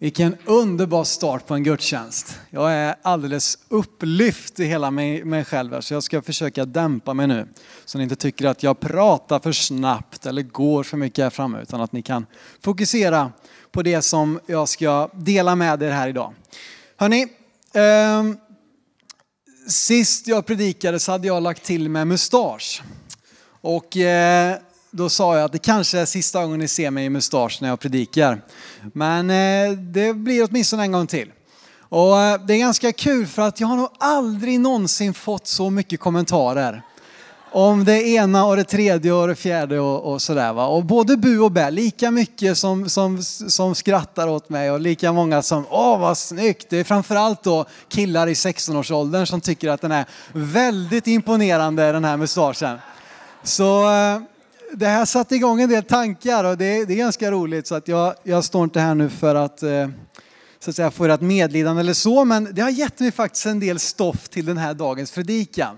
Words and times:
Vilken 0.00 0.36
underbar 0.44 1.04
start 1.04 1.46
på 1.46 1.54
en 1.54 1.62
gudstjänst. 1.62 2.38
Jag 2.50 2.72
är 2.72 2.94
alldeles 3.02 3.58
upplyft 3.68 4.60
i 4.60 4.64
hela 4.64 4.90
mig, 4.90 5.24
mig 5.24 5.44
själv 5.44 5.72
här, 5.72 5.80
så 5.80 5.94
jag 5.94 6.02
ska 6.02 6.22
försöka 6.22 6.64
dämpa 6.64 7.14
mig 7.14 7.26
nu. 7.26 7.48
Så 7.84 7.98
ni 7.98 8.04
inte 8.04 8.16
tycker 8.16 8.46
att 8.46 8.62
jag 8.62 8.80
pratar 8.80 9.38
för 9.38 9.52
snabbt 9.52 10.26
eller 10.26 10.42
går 10.42 10.82
för 10.82 10.96
mycket 10.96 11.22
här 11.22 11.30
framme, 11.30 11.62
utan 11.62 11.80
att 11.80 11.92
ni 11.92 12.02
kan 12.02 12.26
fokusera 12.60 13.32
på 13.72 13.82
det 13.82 14.02
som 14.02 14.40
jag 14.46 14.68
ska 14.68 15.10
dela 15.14 15.54
med 15.56 15.82
er 15.82 15.90
här 15.90 16.08
idag. 16.08 16.34
Hörrni, 16.96 17.26
eh, 17.74 18.24
sist 19.68 20.26
jag 20.26 20.46
predikade 20.46 21.00
så 21.00 21.12
hade 21.12 21.26
jag 21.26 21.42
lagt 21.42 21.64
till 21.64 21.88
med 21.88 22.06
mustasch. 22.06 22.82
Och 23.60 23.96
eh, 23.96 24.58
då 24.90 25.08
sa 25.08 25.36
jag 25.36 25.44
att 25.44 25.52
det 25.52 25.58
kanske 25.58 25.98
är 25.98 26.06
sista 26.06 26.42
gången 26.42 26.58
ni 26.58 26.68
ser 26.68 26.90
mig 26.90 27.04
i 27.04 27.10
mustasch 27.10 27.58
när 27.62 27.68
jag 27.68 27.80
predikar. 27.80 28.42
Men 28.92 29.30
eh, 29.30 29.78
det 29.78 30.14
blir 30.14 30.48
åtminstone 30.50 30.82
en 30.82 30.92
gång 30.92 31.06
till. 31.06 31.32
Och 31.88 32.20
eh, 32.20 32.40
det 32.46 32.54
är 32.54 32.58
ganska 32.58 32.92
kul 32.92 33.26
för 33.26 33.42
att 33.42 33.60
jag 33.60 33.68
har 33.68 33.76
nog 33.76 33.88
aldrig 33.98 34.60
någonsin 34.60 35.14
fått 35.14 35.46
så 35.46 35.70
mycket 35.70 36.00
kommentarer. 36.00 36.82
Om 37.52 37.84
det 37.84 38.02
ena 38.02 38.44
och 38.44 38.56
det 38.56 38.64
tredje 38.64 39.12
och 39.12 39.28
det 39.28 39.34
fjärde 39.34 39.80
och, 39.80 40.12
och 40.12 40.22
sådär 40.22 40.52
va. 40.52 40.66
Och 40.66 40.84
både 40.84 41.16
bu 41.16 41.38
och 41.38 41.52
bä, 41.52 41.70
lika 41.70 42.10
mycket 42.10 42.58
som, 42.58 42.88
som, 42.88 43.22
som 43.22 43.74
skrattar 43.74 44.28
åt 44.28 44.48
mig 44.48 44.70
och 44.70 44.80
lika 44.80 45.12
många 45.12 45.42
som 45.42 45.66
åh 45.70 46.00
vad 46.00 46.18
snyggt. 46.18 46.66
Det 46.70 46.76
är 46.76 46.84
framförallt 46.84 47.42
då 47.42 47.64
killar 47.88 48.26
i 48.26 48.32
16-årsåldern 48.32 49.26
som 49.26 49.40
tycker 49.40 49.68
att 49.68 49.80
den 49.80 49.92
är 49.92 50.04
väldigt 50.32 51.06
imponerande 51.06 51.92
den 51.92 52.04
här 52.04 52.16
mustaschen. 52.16 52.78
Så 53.42 53.90
eh, 53.90 54.20
det 54.72 54.86
här 54.86 55.04
satte 55.04 55.34
igång 55.34 55.60
en 55.60 55.68
del 55.68 55.84
tankar 55.84 56.44
och 56.44 56.58
det, 56.58 56.84
det 56.84 56.92
är 56.92 56.96
ganska 56.96 57.30
roligt 57.30 57.66
så 57.66 57.74
att 57.74 57.88
jag, 57.88 58.14
jag 58.22 58.44
står 58.44 58.64
inte 58.64 58.80
här 58.80 58.94
nu 58.94 59.08
för 59.08 59.34
att 59.34 59.62
eh, 59.62 59.88
så 60.60 60.70
att 60.70 60.76
säga 60.76 60.90
få 60.90 61.04
ert 61.04 61.20
medlidande 61.20 61.80
eller 61.80 61.92
så, 61.92 62.24
men 62.24 62.48
det 62.52 62.62
har 62.62 62.70
gett 62.70 63.00
mig 63.00 63.12
faktiskt 63.12 63.46
en 63.46 63.60
del 63.60 63.78
stoff 63.78 64.28
till 64.28 64.46
den 64.46 64.58
här 64.58 64.74
dagens 64.74 65.12
predikan. 65.12 65.76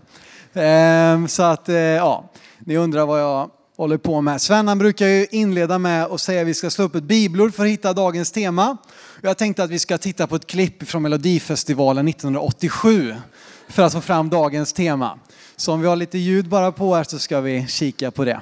Ehm, 0.54 1.28
så 1.28 1.42
att, 1.42 1.68
eh, 1.68 1.76
ja, 1.76 2.30
ni 2.58 2.76
undrar 2.76 3.06
vad 3.06 3.20
jag 3.20 3.50
håller 3.76 3.96
på 3.96 4.20
med. 4.20 4.40
Sven 4.40 4.78
brukar 4.78 5.06
ju 5.06 5.26
inleda 5.30 5.78
med 5.78 6.04
att 6.04 6.20
säga 6.20 6.40
att 6.40 6.46
vi 6.46 6.54
ska 6.54 6.70
slå 6.70 6.84
upp 6.84 6.94
ett 6.94 7.02
bibelord 7.02 7.54
för 7.54 7.62
att 7.62 7.70
hitta 7.70 7.92
dagens 7.92 8.32
tema. 8.32 8.76
Jag 9.20 9.38
tänkte 9.38 9.62
att 9.62 9.70
vi 9.70 9.78
ska 9.78 9.98
titta 9.98 10.26
på 10.26 10.36
ett 10.36 10.46
klipp 10.46 10.88
från 10.88 11.02
Melodifestivalen 11.02 12.08
1987 12.08 13.14
för 13.68 13.82
att 13.82 13.92
få 13.92 14.00
fram 14.00 14.28
dagens 14.28 14.72
tema. 14.72 15.18
Så 15.56 15.72
om 15.72 15.80
vi 15.80 15.86
har 15.86 15.96
lite 15.96 16.18
ljud 16.18 16.48
bara 16.48 16.72
på 16.72 16.94
här 16.94 17.04
så 17.04 17.18
ska 17.18 17.40
vi 17.40 17.66
kika 17.68 18.10
på 18.10 18.24
det. 18.24 18.40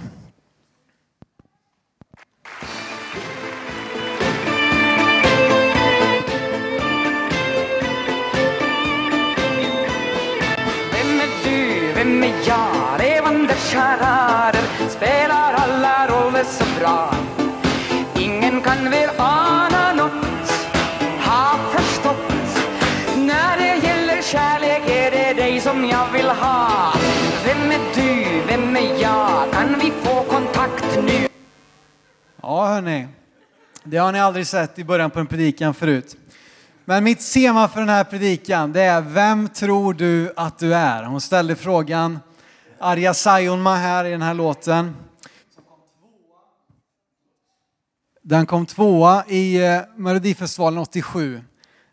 Levande 13.91 14.59
spelar 14.89 15.53
alla 15.53 16.07
roller 16.09 16.45
så 16.45 16.65
bra 16.81 17.15
Ingen 18.19 18.61
kan 18.61 18.91
väl 18.91 19.11
ana 19.19 19.93
nåt, 19.93 20.69
ha 21.27 21.59
förstått 21.73 22.33
När 23.17 23.57
det 23.59 23.87
gäller 23.87 24.23
kärlek 24.23 24.83
är 24.89 25.11
det 25.11 25.43
dig 25.43 25.61
som 25.61 25.85
jag 25.85 26.13
vill 26.13 26.29
ha 26.29 26.93
Vem 27.45 27.71
är 27.71 27.81
du, 27.95 28.41
vem 28.47 28.77
är 28.77 29.03
jag? 29.03 29.53
Kan 29.53 29.79
vi 29.79 29.93
få 30.03 30.23
kontakt 30.23 30.99
nu? 31.07 31.29
Ja, 32.43 32.67
hörni. 32.67 33.09
Det 33.85 33.97
har 33.97 34.13
ni 34.13 34.21
aldrig 34.21 34.47
sett 34.47 34.79
i 34.79 34.85
början 34.85 35.11
på 35.11 35.21
en 35.21 35.27
predikan 35.27 35.75
förut. 35.75 36.17
Men 36.85 37.05
mitt 37.05 37.33
tema 37.33 37.69
för 37.69 37.81
den 37.81 37.89
här 37.89 38.05
predikan 38.05 38.73
det 38.73 38.83
är 38.83 39.01
Vem 39.01 39.49
tror 39.49 39.95
du 39.95 40.33
att 40.37 40.59
du 40.59 40.75
är? 40.75 41.03
Hon 41.03 41.21
ställde 41.21 41.57
frågan 41.57 42.19
Arja 42.83 43.15
Saijonmaa 43.15 43.77
här 43.77 44.05
i 44.05 44.11
den 44.11 44.23
här 44.23 44.35
låten. 44.35 44.97
Den 48.23 48.47
kom 48.47 48.67
tvåa 48.67 49.25
i 49.29 49.67
eh, 49.67 49.81
Melodifestivalen 49.97 50.79
87. 50.79 51.37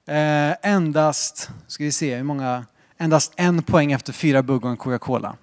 Eh, 0.07 0.53
endast, 0.61 1.49
ska 1.67 1.83
vi 1.83 1.91
se 1.91 2.15
hur 2.15 2.23
många, 2.23 2.65
endast 2.97 3.33
en 3.35 3.63
poäng 3.63 3.91
efter 3.91 4.13
fyra 4.13 4.43
bugg 4.43 4.65
och 4.65 4.71
en 4.71 4.77
Coca-Cola. 4.77 5.35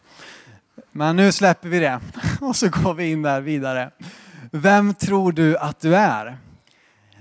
Men 0.92 1.16
nu 1.16 1.32
släpper 1.32 1.68
vi 1.68 1.78
det 1.78 2.00
och 2.40 2.56
så 2.56 2.68
går 2.68 2.94
vi 2.94 3.10
in 3.10 3.22
där 3.22 3.40
vidare. 3.40 3.90
Vem 4.50 4.94
tror 4.94 5.32
du 5.32 5.58
att 5.58 5.80
du 5.80 5.96
är? 5.96 6.38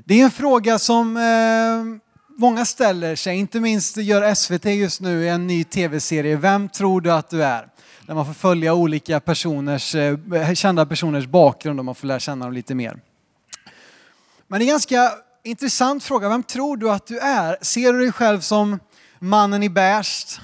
Det 0.05 0.21
är 0.21 0.25
en 0.25 0.31
fråga 0.31 0.79
som 0.79 1.17
eh, 1.17 2.09
många 2.37 2.65
ställer 2.65 3.15
sig, 3.15 3.37
inte 3.37 3.59
minst 3.59 3.97
gör 3.97 4.33
SVT 4.33 4.65
just 4.65 5.01
nu 5.01 5.29
en 5.29 5.47
ny 5.47 5.63
tv-serie, 5.63 6.35
Vem 6.35 6.69
tror 6.69 7.01
du 7.01 7.11
att 7.11 7.29
du 7.29 7.43
är? 7.43 7.72
Där 8.13 8.15
man 8.15 8.25
får 8.25 8.33
följa 8.33 8.73
olika 8.73 9.19
personers, 9.19 9.95
eh, 9.95 10.53
kända 10.53 10.85
personers 10.85 11.27
bakgrund 11.27 11.79
och 11.79 11.85
man 11.85 11.95
får 11.95 12.07
lära 12.07 12.19
känna 12.19 12.45
dem 12.45 12.53
lite 12.53 12.75
mer. 12.75 12.99
Men 14.47 14.59
det 14.59 14.63
är 14.63 14.67
en 14.67 14.73
ganska 14.73 15.11
intressant 15.43 16.03
fråga, 16.03 16.29
vem 16.29 16.43
tror 16.43 16.77
du 16.77 16.91
att 16.91 17.07
du 17.07 17.19
är? 17.19 17.57
Ser 17.61 17.93
du 17.93 17.99
dig 17.99 18.11
själv 18.11 18.39
som 18.39 18.79
mannen 19.19 19.63
i 19.63 19.69
beige 19.69 20.41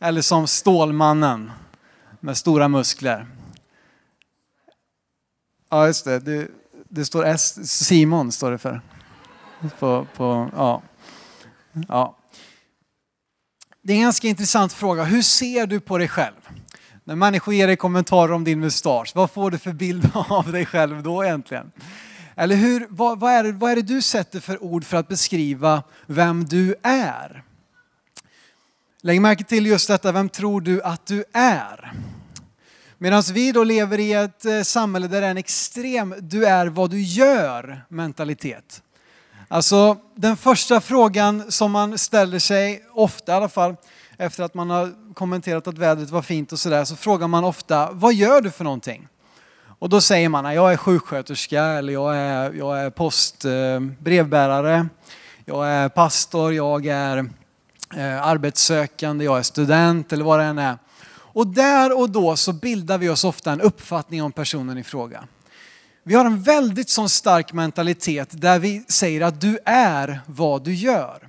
eller 0.00 0.22
som 0.22 0.46
Stålmannen 0.46 1.50
med 2.20 2.36
stora 2.36 2.68
muskler? 2.68 3.26
Ja, 5.70 5.86
just 5.86 6.04
det. 6.04 6.18
Det, 6.18 6.48
det 6.88 7.04
står 7.04 7.24
S, 7.24 7.70
Simon 7.70 8.32
står 8.32 8.50
det 8.50 8.58
för. 8.58 8.80
På, 9.78 10.06
på, 10.16 10.50
ja. 10.56 10.82
Ja. 11.88 12.16
Det 13.82 13.92
är 13.92 13.96
en 13.96 14.02
ganska 14.02 14.28
intressant 14.28 14.72
fråga. 14.72 15.04
Hur 15.04 15.22
ser 15.22 15.66
du 15.66 15.80
på 15.80 15.98
dig 15.98 16.08
själv? 16.08 16.63
När 17.06 17.14
människor 17.14 17.54
ger 17.54 17.66
dig 17.66 17.76
kommentarer 17.76 18.32
om 18.32 18.44
din 18.44 18.60
mustasch, 18.60 19.12
vad 19.14 19.30
får 19.30 19.50
du 19.50 19.58
för 19.58 19.72
bild 19.72 20.10
av 20.14 20.52
dig 20.52 20.66
själv 20.66 21.02
då 21.02 21.24
egentligen? 21.24 21.70
Eller 22.36 22.56
hur, 22.56 22.86
vad, 22.90 23.20
vad, 23.20 23.32
är 23.32 23.44
det, 23.44 23.52
vad 23.52 23.70
är 23.70 23.76
det 23.76 23.82
du 23.82 24.02
sätter 24.02 24.40
för 24.40 24.62
ord 24.62 24.84
för 24.84 24.96
att 24.96 25.08
beskriva 25.08 25.82
vem 26.06 26.44
du 26.44 26.74
är? 26.82 27.42
Lägg 29.02 29.20
märke 29.20 29.44
till 29.44 29.66
just 29.66 29.88
detta, 29.88 30.12
vem 30.12 30.28
tror 30.28 30.60
du 30.60 30.82
att 30.82 31.06
du 31.06 31.24
är? 31.32 31.92
Medan 32.98 33.22
vi 33.32 33.52
då 33.52 33.64
lever 33.64 34.00
i 34.00 34.12
ett 34.12 34.44
eh, 34.44 34.62
samhälle 34.62 35.08
där 35.08 35.20
det 35.20 35.26
är 35.26 35.30
en 35.30 35.36
extrem 35.36 36.14
du 36.20 36.46
är 36.46 36.66
vad 36.66 36.90
du 36.90 37.00
gör 37.00 37.84
mentalitet. 37.88 38.82
Alltså 39.48 39.96
den 40.14 40.36
första 40.36 40.80
frågan 40.80 41.52
som 41.52 41.72
man 41.72 41.98
ställer 41.98 42.38
sig, 42.38 42.84
ofta 42.92 43.32
i 43.32 43.34
alla 43.34 43.48
fall, 43.48 43.76
efter 44.18 44.44
att 44.44 44.54
man 44.54 44.70
har 44.70 45.14
kommenterat 45.14 45.66
att 45.66 45.78
vädret 45.78 46.10
var 46.10 46.22
fint 46.22 46.52
och 46.52 46.58
sådär, 46.58 46.84
så 46.84 46.96
frågar 46.96 47.28
man 47.28 47.44
ofta, 47.44 47.90
vad 47.92 48.14
gör 48.14 48.40
du 48.40 48.50
för 48.50 48.64
någonting? 48.64 49.08
Och 49.78 49.88
då 49.88 50.00
säger 50.00 50.28
man, 50.28 50.54
jag 50.54 50.72
är 50.72 50.76
sjuksköterska 50.76 51.64
eller 51.64 51.92
jag 51.92 52.16
är, 52.16 52.52
jag 52.52 52.80
är 52.80 52.90
postbrevbärare, 52.90 54.74
eh, 54.74 54.84
jag 55.44 55.68
är 55.68 55.88
pastor, 55.88 56.54
jag 56.54 56.86
är 56.86 57.16
eh, 57.96 58.26
arbetssökande, 58.26 59.24
jag 59.24 59.38
är 59.38 59.42
student 59.42 60.12
eller 60.12 60.24
vad 60.24 60.38
det 60.38 60.44
än 60.44 60.58
är. 60.58 60.78
Och 61.34 61.46
där 61.46 61.98
och 61.98 62.10
då 62.10 62.36
så 62.36 62.52
bildar 62.52 62.98
vi 62.98 63.08
oss 63.08 63.24
ofta 63.24 63.52
en 63.52 63.60
uppfattning 63.60 64.22
om 64.22 64.32
personen 64.32 64.78
i 64.78 64.84
fråga. 64.84 65.24
Vi 66.02 66.14
har 66.14 66.24
en 66.24 66.42
väldigt 66.42 66.88
sån 66.88 67.08
stark 67.08 67.52
mentalitet 67.52 68.28
där 68.40 68.58
vi 68.58 68.84
säger 68.88 69.20
att 69.20 69.40
du 69.40 69.58
är 69.64 70.20
vad 70.26 70.64
du 70.64 70.74
gör. 70.74 71.28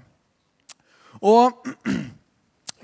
Och 1.20 1.52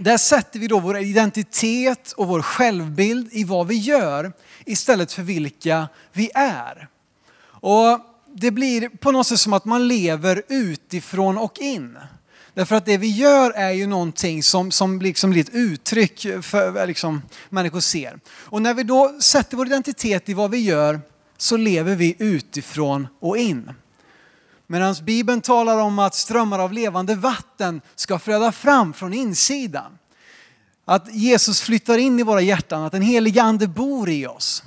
där 0.03 0.17
sätter 0.17 0.59
vi 0.59 0.67
då 0.67 0.79
vår 0.79 0.97
identitet 0.97 2.11
och 2.11 2.27
vår 2.27 2.41
självbild 2.41 3.29
i 3.31 3.43
vad 3.43 3.67
vi 3.67 3.75
gör 3.75 4.33
istället 4.65 5.11
för 5.11 5.23
vilka 5.23 5.87
vi 6.13 6.29
är. 6.33 6.87
Och 7.43 7.99
det 8.33 8.51
blir 8.51 8.89
på 8.89 9.11
något 9.11 9.27
sätt 9.27 9.39
som 9.39 9.53
att 9.53 9.65
man 9.65 9.87
lever 9.87 10.43
utifrån 10.47 11.37
och 11.37 11.59
in. 11.59 11.97
Därför 12.53 12.75
att 12.75 12.85
det 12.85 12.97
vi 12.97 13.07
gör 13.07 13.51
är 13.51 13.71
ju 13.71 13.87
någonting 13.87 14.43
som, 14.43 14.71
som 14.71 15.01
liksom 15.01 15.29
blir 15.29 15.41
ett 15.41 15.53
uttryck 15.53 16.21
för 16.41 16.87
liksom, 16.87 17.21
människor 17.49 17.79
ser. 17.79 18.19
Och 18.27 18.61
när 18.61 18.73
vi 18.73 18.83
då 18.83 19.17
sätter 19.21 19.57
vår 19.57 19.67
identitet 19.67 20.29
i 20.29 20.33
vad 20.33 20.51
vi 20.51 20.57
gör 20.57 20.99
så 21.37 21.57
lever 21.57 21.95
vi 21.95 22.15
utifrån 22.19 23.07
och 23.19 23.37
in. 23.37 23.71
Medan 24.67 24.95
Bibeln 25.03 25.41
talar 25.41 25.77
om 25.77 25.99
att 25.99 26.15
strömmar 26.15 26.59
av 26.59 26.73
levande 26.73 27.15
vatten 27.15 27.81
ska 27.95 28.19
flöda 28.19 28.51
fram 28.51 28.93
från 28.93 29.13
insidan. 29.13 29.97
Att 30.85 31.15
Jesus 31.15 31.61
flyttar 31.61 31.97
in 31.97 32.19
i 32.19 32.23
våra 32.23 32.41
hjärtan, 32.41 32.83
att 32.83 32.91
den 32.91 33.01
heliga 33.01 33.43
ande 33.43 33.67
bor 33.67 34.09
i 34.09 34.27
oss. 34.27 34.63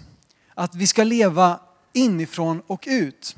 Att 0.55 0.75
vi 0.75 0.87
ska 0.87 1.05
leva 1.05 1.61
inifrån 1.93 2.63
och 2.67 2.85
ut. 2.87 3.37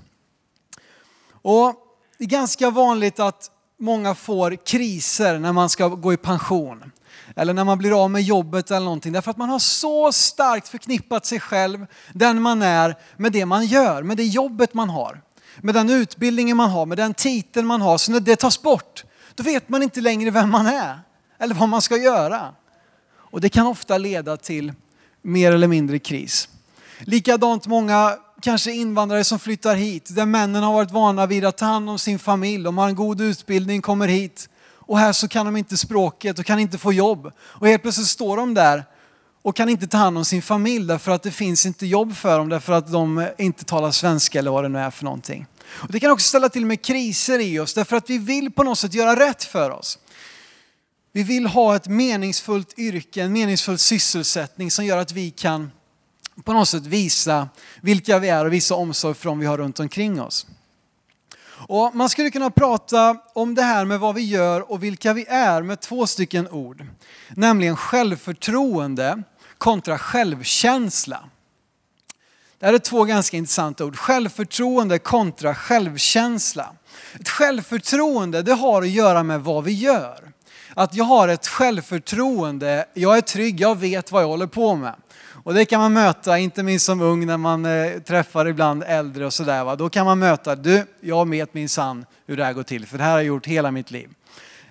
Och 1.42 1.74
det 2.18 2.24
är 2.24 2.28
ganska 2.28 2.70
vanligt 2.70 3.20
att 3.20 3.50
många 3.78 4.14
får 4.14 4.66
kriser 4.66 5.38
när 5.38 5.52
man 5.52 5.68
ska 5.68 5.88
gå 5.88 6.12
i 6.12 6.16
pension. 6.16 6.92
Eller 7.36 7.52
när 7.52 7.64
man 7.64 7.78
blir 7.78 8.02
av 8.04 8.10
med 8.10 8.22
jobbet 8.22 8.70
eller 8.70 8.84
någonting. 8.84 9.12
Därför 9.12 9.30
att 9.30 9.36
man 9.36 9.48
har 9.48 9.58
så 9.58 10.12
starkt 10.12 10.68
förknippat 10.68 11.26
sig 11.26 11.40
själv, 11.40 11.86
den 12.12 12.42
man 12.42 12.62
är, 12.62 12.96
med 13.16 13.32
det 13.32 13.46
man 13.46 13.66
gör, 13.66 14.02
med 14.02 14.16
det 14.16 14.24
jobbet 14.24 14.74
man 14.74 14.90
har. 14.90 15.22
med 15.60 15.74
den 15.74 15.90
utbildningen 15.90 16.56
man 16.56 16.70
har, 16.70 16.86
med 16.86 16.98
den 16.98 17.14
titeln 17.14 17.66
man 17.66 17.80
har. 17.80 17.98
Så 17.98 18.12
när 18.12 18.20
det 18.20 18.36
tas 18.36 18.62
bort, 18.62 19.04
då 19.34 19.42
vet 19.42 19.68
man 19.68 19.82
inte 19.82 20.00
längre 20.00 20.30
vem 20.30 20.50
man 20.50 20.66
är 20.66 21.00
eller 21.38 21.54
vad 21.54 21.68
man 21.68 21.82
ska 21.82 21.96
göra. 21.96 22.54
Och 23.36 23.42
det 23.42 23.48
kan 23.48 23.66
ofta 23.66 23.98
leda 23.98 24.36
till 24.36 24.72
mer 25.22 25.52
eller 25.52 25.68
mindre 25.68 25.98
kris. 25.98 26.48
Likadant 26.98 27.66
många 27.66 28.16
kanske 28.40 28.72
invandrare 28.72 29.24
som 29.24 29.38
flyttar 29.38 29.74
hit, 29.74 30.14
där 30.14 30.26
männen 30.26 30.62
har 30.62 30.72
varit 30.72 30.90
vana 30.90 31.26
vid 31.26 31.44
att 31.44 31.58
ta 31.58 31.64
hand 31.64 31.90
om 31.90 31.98
sin 31.98 32.18
familj, 32.18 32.64
de 32.64 32.78
har 32.78 32.88
en 32.88 32.94
god 32.94 33.20
utbildning, 33.20 33.82
kommer 33.82 34.08
hit 34.08 34.48
och 34.68 34.98
här 34.98 35.12
så 35.12 35.28
kan 35.28 35.46
de 35.46 35.56
inte 35.56 35.76
språket 35.76 36.38
och 36.38 36.46
kan 36.46 36.58
inte 36.58 36.78
få 36.78 36.92
jobb. 36.92 37.32
Och 37.38 37.66
helt 37.66 37.82
plötsligt 37.82 38.06
står 38.06 38.36
de 38.36 38.54
där 38.54 38.84
och 39.42 39.56
kan 39.56 39.68
inte 39.68 39.86
ta 39.86 39.96
hand 39.96 40.18
om 40.18 40.24
sin 40.24 40.42
familj 40.42 40.86
därför 40.86 41.12
att 41.12 41.22
det 41.22 41.30
finns 41.30 41.66
inte 41.66 41.86
jobb 41.86 42.16
för 42.16 42.38
dem 42.38 42.48
därför 42.48 42.72
att 42.72 42.92
de 42.92 43.28
inte 43.38 43.64
talar 43.64 43.90
svenska 43.90 44.38
eller 44.38 44.50
vad 44.50 44.64
det 44.64 44.68
nu 44.68 44.78
är 44.78 44.90
för 44.90 45.04
någonting. 45.04 45.46
Och 45.68 45.92
det 45.92 46.00
kan 46.00 46.10
också 46.10 46.28
ställa 46.28 46.48
till 46.48 46.66
med 46.66 46.84
kriser 46.84 47.38
i 47.38 47.58
oss 47.58 47.74
därför 47.74 47.96
att 47.96 48.10
vi 48.10 48.18
vill 48.18 48.50
på 48.50 48.62
något 48.62 48.78
sätt 48.78 48.94
göra 48.94 49.20
rätt 49.20 49.44
för 49.44 49.70
oss. 49.70 49.98
Vi 51.16 51.22
vill 51.22 51.46
ha 51.46 51.76
ett 51.76 51.86
meningsfullt 51.86 52.78
yrke, 52.78 53.22
en 53.22 53.32
meningsfull 53.32 53.78
sysselsättning 53.78 54.70
som 54.70 54.84
gör 54.84 54.98
att 54.98 55.12
vi 55.12 55.30
kan 55.30 55.70
på 56.44 56.52
något 56.52 56.68
sätt 56.68 56.86
visa 56.86 57.48
vilka 57.80 58.18
vi 58.18 58.28
är 58.28 58.44
och 58.44 58.52
visa 58.52 58.74
omsorg 58.74 59.14
för 59.14 59.28
dem 59.28 59.38
vi 59.38 59.46
har 59.46 59.58
runt 59.58 59.80
omkring 59.80 60.20
oss. 60.20 60.46
Och 61.68 61.94
man 61.94 62.08
skulle 62.08 62.30
kunna 62.30 62.50
prata 62.50 63.16
om 63.34 63.54
det 63.54 63.62
här 63.62 63.84
med 63.84 64.00
vad 64.00 64.14
vi 64.14 64.22
gör 64.22 64.70
och 64.70 64.82
vilka 64.82 65.12
vi 65.12 65.26
är 65.28 65.62
med 65.62 65.80
två 65.80 66.06
stycken 66.06 66.48
ord. 66.48 66.86
Nämligen 67.28 67.76
självförtroende 67.76 69.22
kontra 69.58 69.98
självkänsla. 69.98 71.24
Det 72.58 72.66
här 72.66 72.74
är 72.74 72.78
två 72.78 73.04
ganska 73.04 73.36
intressanta 73.36 73.84
ord. 73.84 73.96
Självförtroende 73.96 74.98
kontra 74.98 75.54
självkänsla. 75.54 76.74
Ett 77.20 77.28
självförtroende 77.28 78.42
det 78.42 78.54
har 78.54 78.82
att 78.82 78.88
göra 78.88 79.22
med 79.22 79.40
vad 79.40 79.64
vi 79.64 79.72
gör. 79.72 80.25
Att 80.78 80.94
jag 80.94 81.04
har 81.04 81.28
ett 81.28 81.46
självförtroende, 81.46 82.86
jag 82.94 83.16
är 83.16 83.20
trygg, 83.20 83.60
jag 83.60 83.78
vet 83.78 84.12
vad 84.12 84.22
jag 84.22 84.28
håller 84.28 84.46
på 84.46 84.74
med. 84.74 84.94
Och 85.44 85.54
det 85.54 85.64
kan 85.64 85.80
man 85.80 85.92
möta, 85.92 86.38
inte 86.38 86.62
minst 86.62 86.86
som 86.86 87.00
ung 87.00 87.26
när 87.26 87.36
man 87.36 87.64
eh, 87.66 87.98
träffar 87.98 88.46
ibland 88.48 88.84
äldre 88.86 89.26
och 89.26 89.32
sådär. 89.32 89.76
Då 89.76 89.88
kan 89.88 90.06
man 90.06 90.18
möta, 90.18 90.56
du, 90.56 90.86
jag 91.00 91.30
vet 91.30 91.54
min 91.54 91.68
sann 91.68 92.06
hur 92.26 92.36
det 92.36 92.44
här 92.44 92.52
går 92.52 92.62
till, 92.62 92.86
för 92.86 92.98
det 92.98 93.04
här 93.04 93.10
har 93.10 93.18
jag 93.18 93.26
gjort 93.26 93.46
hela 93.46 93.70
mitt 93.70 93.90
liv. 93.90 94.08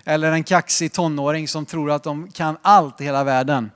Eller 0.04 0.32
en 0.32 0.44
kaxig 0.44 0.92
tonåring 0.92 1.48
som 1.48 1.66
tror 1.66 1.90
att 1.90 2.02
de 2.02 2.28
kan 2.32 2.56
allt 2.62 3.00
i 3.00 3.04
hela 3.04 3.24
världen. 3.24 3.70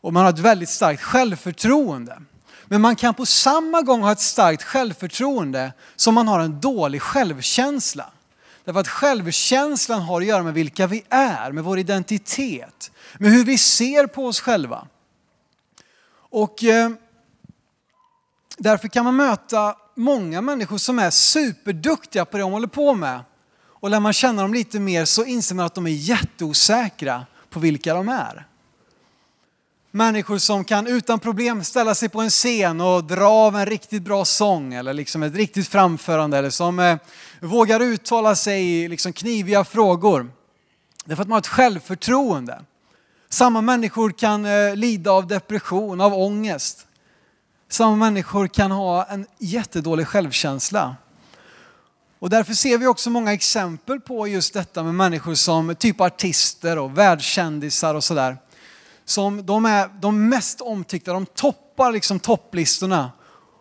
Och 0.00 0.12
man 0.12 0.22
har 0.22 0.30
ett 0.30 0.38
väldigt 0.38 0.68
starkt 0.68 1.02
självförtroende. 1.02 2.18
Men 2.66 2.80
man 2.80 2.96
kan 2.96 3.14
på 3.14 3.26
samma 3.26 3.82
gång 3.82 4.02
ha 4.02 4.12
ett 4.12 4.20
starkt 4.20 4.62
självförtroende 4.62 5.72
som 5.96 6.14
man 6.14 6.28
har 6.28 6.40
en 6.40 6.60
dålig 6.60 7.02
självkänsla. 7.02 8.10
Därför 8.68 8.80
att 8.80 8.88
självkänslan 8.88 10.02
har 10.02 10.20
att 10.20 10.26
göra 10.26 10.42
med 10.42 10.54
vilka 10.54 10.86
vi 10.86 11.04
är, 11.08 11.52
med 11.52 11.64
vår 11.64 11.78
identitet, 11.78 12.90
med 13.18 13.30
hur 13.30 13.44
vi 13.44 13.58
ser 13.58 14.06
på 14.06 14.26
oss 14.26 14.40
själva. 14.40 14.86
Och 16.10 16.64
eh, 16.64 16.90
därför 18.58 18.88
kan 18.88 19.04
man 19.04 19.16
möta 19.16 19.76
många 19.94 20.40
människor 20.40 20.78
som 20.78 20.98
är 20.98 21.10
superduktiga 21.10 22.24
på 22.24 22.36
det 22.36 22.42
de 22.42 22.52
håller 22.52 22.68
på 22.68 22.94
med. 22.94 23.20
Och 23.58 23.90
när 23.90 24.00
man 24.00 24.12
känner 24.12 24.42
dem 24.42 24.54
lite 24.54 24.80
mer 24.80 25.04
så 25.04 25.24
inser 25.24 25.54
man 25.54 25.66
att 25.66 25.74
de 25.74 25.86
är 25.86 25.90
jätteosäkra 25.90 27.26
på 27.50 27.60
vilka 27.60 27.94
de 27.94 28.08
är. 28.08 28.46
Människor 29.90 30.38
som 30.38 30.64
kan 30.64 30.86
utan 30.86 31.18
problem 31.18 31.64
ställa 31.64 31.94
sig 31.94 32.08
på 32.08 32.20
en 32.20 32.30
scen 32.30 32.80
och 32.80 33.04
dra 33.04 33.28
av 33.28 33.56
en 33.56 33.66
riktigt 33.66 34.02
bra 34.02 34.24
sång 34.24 34.74
eller 34.74 34.92
liksom 34.94 35.22
ett 35.22 35.34
riktigt 35.34 35.68
framförande 35.68 36.38
eller 36.38 36.50
som 36.50 36.78
eh, 36.78 36.96
vågar 37.40 37.80
uttala 37.80 38.34
sig 38.34 38.64
i 38.64 38.88
liksom 38.88 39.12
kniviga 39.12 39.64
frågor. 39.64 40.30
Därför 41.04 41.22
att 41.22 41.28
man 41.28 41.32
har 41.34 41.40
ett 41.40 41.46
självförtroende. 41.46 42.62
Samma 43.28 43.60
människor 43.60 44.10
kan 44.10 44.44
eh, 44.44 44.76
lida 44.76 45.10
av 45.10 45.26
depression, 45.26 46.00
av 46.00 46.14
ångest. 46.14 46.86
Samma 47.68 47.96
människor 47.96 48.46
kan 48.46 48.70
ha 48.70 49.04
en 49.04 49.26
jättedålig 49.38 50.06
självkänsla. 50.06 50.96
Och 52.18 52.30
därför 52.30 52.54
ser 52.54 52.78
vi 52.78 52.86
också 52.86 53.10
många 53.10 53.32
exempel 53.32 54.00
på 54.00 54.28
just 54.28 54.54
detta 54.54 54.82
med 54.82 54.94
människor 54.94 55.34
som 55.34 55.74
typ 55.74 56.00
artister 56.00 56.78
och 56.78 56.98
världskändisar 56.98 57.94
och 57.94 58.04
sådär. 58.04 58.36
Som 59.08 59.46
de 59.46 59.66
är 59.66 59.88
de 60.00 60.28
mest 60.28 60.60
omtyckta, 60.60 61.12
de 61.12 61.26
toppar 61.26 61.92
liksom 61.92 62.20
topplistorna. 62.20 63.12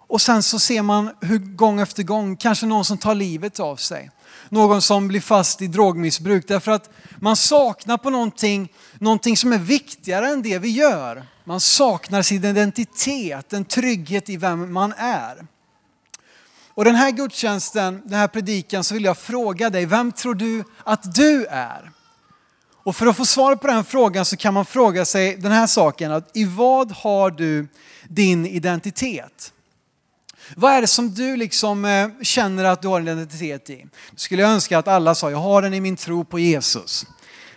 Och 0.08 0.22
sen 0.22 0.44
så 0.44 0.60
ser 0.60 0.82
man 0.82 1.10
hur 1.22 1.38
gång 1.40 1.80
efter 1.80 2.04
gång, 2.04 2.36
kanske 2.36 2.66
någon 2.66 2.86
som 2.86 2.98
tar 2.98 3.16
livet 3.16 3.60
av 3.60 3.76
sig. 3.76 4.12
Någon 4.50 4.82
som 4.82 5.08
blir 5.08 5.22
fast 5.22 5.62
i 5.62 5.68
drogmissbruk 5.68 6.48
därför 6.48 6.72
att 6.72 6.90
man 7.18 7.36
saknar 7.36 7.98
på 7.98 8.10
någonting, 8.10 8.74
någonting 9.00 9.38
som 9.38 9.54
är 9.54 9.58
viktigare 9.58 10.30
än 10.30 10.42
det 10.42 10.60
vi 10.60 10.70
gör. 10.70 11.26
Man 11.44 11.60
saknar 11.60 12.22
sin 12.22 12.46
identitet, 12.46 13.54
en 13.54 13.66
trygghet 13.66 14.30
i 14.30 14.38
vem 14.38 14.74
man 14.74 14.94
är. 14.98 15.48
Och 16.74 16.86
den 16.86 16.96
här 16.96 17.12
gudstjänsten, 17.12 18.02
den 18.06 18.20
här 18.20 18.28
predikan 18.28 18.84
så 18.84 18.94
vill 18.94 19.04
jag 19.04 19.18
fråga 19.18 19.70
dig, 19.70 19.86
vem 19.86 20.12
tror 20.12 20.36
du 20.36 20.64
att 20.84 21.16
du 21.16 21.46
är? 21.46 21.92
Och 22.88 22.95
för 22.95 23.07
att 23.07 23.18
få 23.18 23.25
svar 23.25 23.56
på 23.56 23.68
den 23.68 23.84
frågan 23.84 24.25
så 24.25 24.38
kan 24.38 24.54
man 24.54 24.66
fråga 24.66 25.06
sig 25.06 25.36
den 25.36 25.51
här 25.51 25.68
saken, 25.68 26.12
att 26.12 26.38
i 26.38 26.45
vad 26.45 26.92
har 26.92 27.31
du 27.31 27.68
din 28.07 28.45
identitet? 28.45 29.54
Vad 30.56 30.74
är 30.74 30.81
det 30.81 30.88
som 30.88 31.13
du 31.13 31.38
liksom 31.38 31.86
eh, 31.86 32.10
känner 32.22 32.66
att 32.66 32.81
du 32.81 32.88
har 32.88 33.00
en 33.00 33.07
identitet 33.07 33.69
i? 33.69 33.86
Skulle 34.16 34.42
jag 34.42 34.51
önska 34.51 34.78
att 34.78 34.88
alla 34.88 35.16
sa, 35.16 35.31
jag 35.31 35.38
har 35.38 35.62
den 35.62 35.74
i 35.74 35.81
min 35.81 35.95
tro 35.95 36.25
på 36.25 36.39
Jesus. 36.39 37.06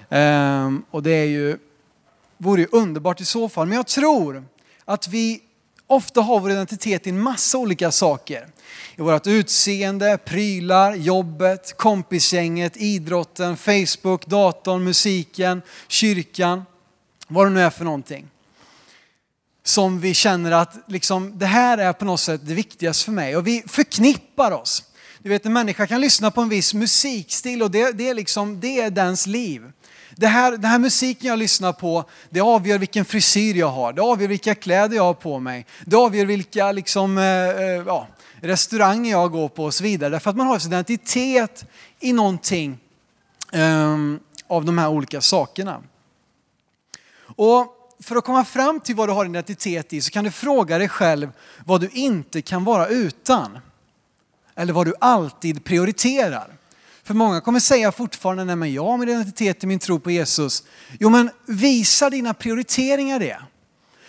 Ehm, 0.09 0.83
och 0.91 1.03
det 1.03 1.11
är 1.11 1.27
ju, 1.27 1.59
vore 2.39 2.61
ju 2.61 2.69
underbart 2.73 3.21
i 3.21 3.25
så 3.25 3.49
fall. 3.49 3.67
Men 3.67 3.77
jag 3.77 3.87
tror 3.87 4.45
att 4.85 5.09
vi 5.09 5.41
ofta 5.91 6.21
har 6.21 6.41
vår 6.41 6.51
identitet 6.51 7.07
i 7.07 7.11
en 7.11 7.23
massa 7.23 7.59
olika 7.59 7.93
saker. 7.93 8.47
I 8.97 9.03
vårt 9.03 9.27
utseende, 9.27 10.19
prylar, 10.19 10.95
jobbet, 10.95 11.77
kompisgänget, 11.77 12.77
idrotten, 12.77 13.57
Facebook, 13.57 14.27
datorn, 14.27 14.85
musiken, 14.85 15.63
kyrkan, 15.89 16.63
vad 17.29 17.47
det 17.47 17.51
nu 17.51 17.61
är 17.61 17.71
för 17.71 17.85
någonting 17.85 18.29
som 19.63 20.01
vi 20.01 20.15
känner 20.15 20.53
att 20.53 20.75
liksom, 20.87 21.39
det 21.39 21.47
här 21.47 21.79
är 21.79 21.93
på 21.93 22.05
något 22.05 22.21
sätt 22.21 22.41
det 22.45 22.55
viktigaste 22.55 23.05
för 23.05 23.13
mig. 23.13 23.37
Och 23.37 23.47
vi 23.47 23.63
förknippar 23.67 24.53
oss. 24.53 24.85
Du 25.19 25.29
vet 25.29 25.47
en 25.47 25.53
människa 25.53 25.87
kan 25.87 26.01
lyssna 26.01 26.31
på 26.31 26.41
en 26.41 26.49
viss 26.49 26.75
musikstil 26.75 27.63
och 27.63 27.71
det, 27.71 27.93
det, 27.93 28.09
är, 28.09 28.15
liksom, 28.15 28.61
det 28.61 28.81
är 28.81 28.91
dens 28.91 29.27
liv. 29.27 29.73
Det 30.17 30.27
här, 30.27 30.53
den 30.53 30.65
här 30.65 30.79
musiken 30.79 31.29
jag 31.29 31.39
lyssnar 31.39 31.73
på, 31.73 32.05
det 32.31 32.41
avgör 32.41 32.79
vilken 32.79 33.05
frisyr 33.05 33.55
jag 33.55 33.69
har, 33.69 33.93
det 33.93 34.03
avgör 34.03 34.29
vilka 34.29 34.55
kläder 34.55 34.97
jag 34.97 35.03
har 35.03 35.15
på 35.15 35.39
mig, 35.39 35.67
det 35.87 35.97
avgör 35.97 36.25
vilka 36.25 36.73
liksom, 36.73 37.19
eh, 37.19 37.25
eh 37.25 37.83
ja, 37.87 38.07
restauranger 38.41 39.11
jag 39.11 39.33
går 39.33 39.49
på 39.49 39.65
och 39.65 39.75
så 39.75 39.85
vidare. 39.85 40.11
Därför 40.11 40.31
att 40.31 40.37
man 40.37 40.47
har 40.47 40.59
sin 40.59 40.73
identitet 40.73 41.65
i 42.01 42.13
någonting 42.13 42.79
eh, 43.53 43.97
av 44.47 44.65
de 44.65 44.79
här 44.79 44.89
olika 44.89 45.21
sakerna. 45.21 45.83
Och 47.37 47.77
för 48.01 48.17
att 48.17 48.25
komma 48.25 48.45
fram 48.45 48.81
till 48.81 48.97
vad 48.97 49.09
du 49.09 49.13
har 49.13 49.25
identitet 49.25 49.93
i 49.93 50.01
så 50.01 50.11
kan 50.11 50.25
du 50.25 50.31
fråga 50.31 50.79
dig 50.79 50.89
själv 50.89 51.33
vad 51.65 51.81
du 51.81 51.89
inte 51.89 52.43
kan 52.43 52.65
vara 52.65 52.87
utan. 52.87 53.59
Eller 54.55 54.73
vad 54.73 54.87
du 54.87 54.95
alltid 55.01 55.65
prioriterar. 55.65 56.60
För 57.03 57.15
många 57.15 57.41
kommer 57.41 57.61
säga 57.61 57.93
fortfarande, 57.93 58.45
nej 58.45 58.57
men 58.57 58.73
jag 58.73 58.85
har 58.85 58.99
min 58.99 59.09
identitet 59.09 59.65
i 59.65 59.67
min 59.67 59.79
tro 59.79 60.01
på 60.01 60.11
Jesus. 60.11 60.65
Jo 61.01 61.11
men 61.11 61.31
visar 61.47 62.11
dina 62.11 62.35
prioriteringar 62.35 63.19
det? 63.19 63.39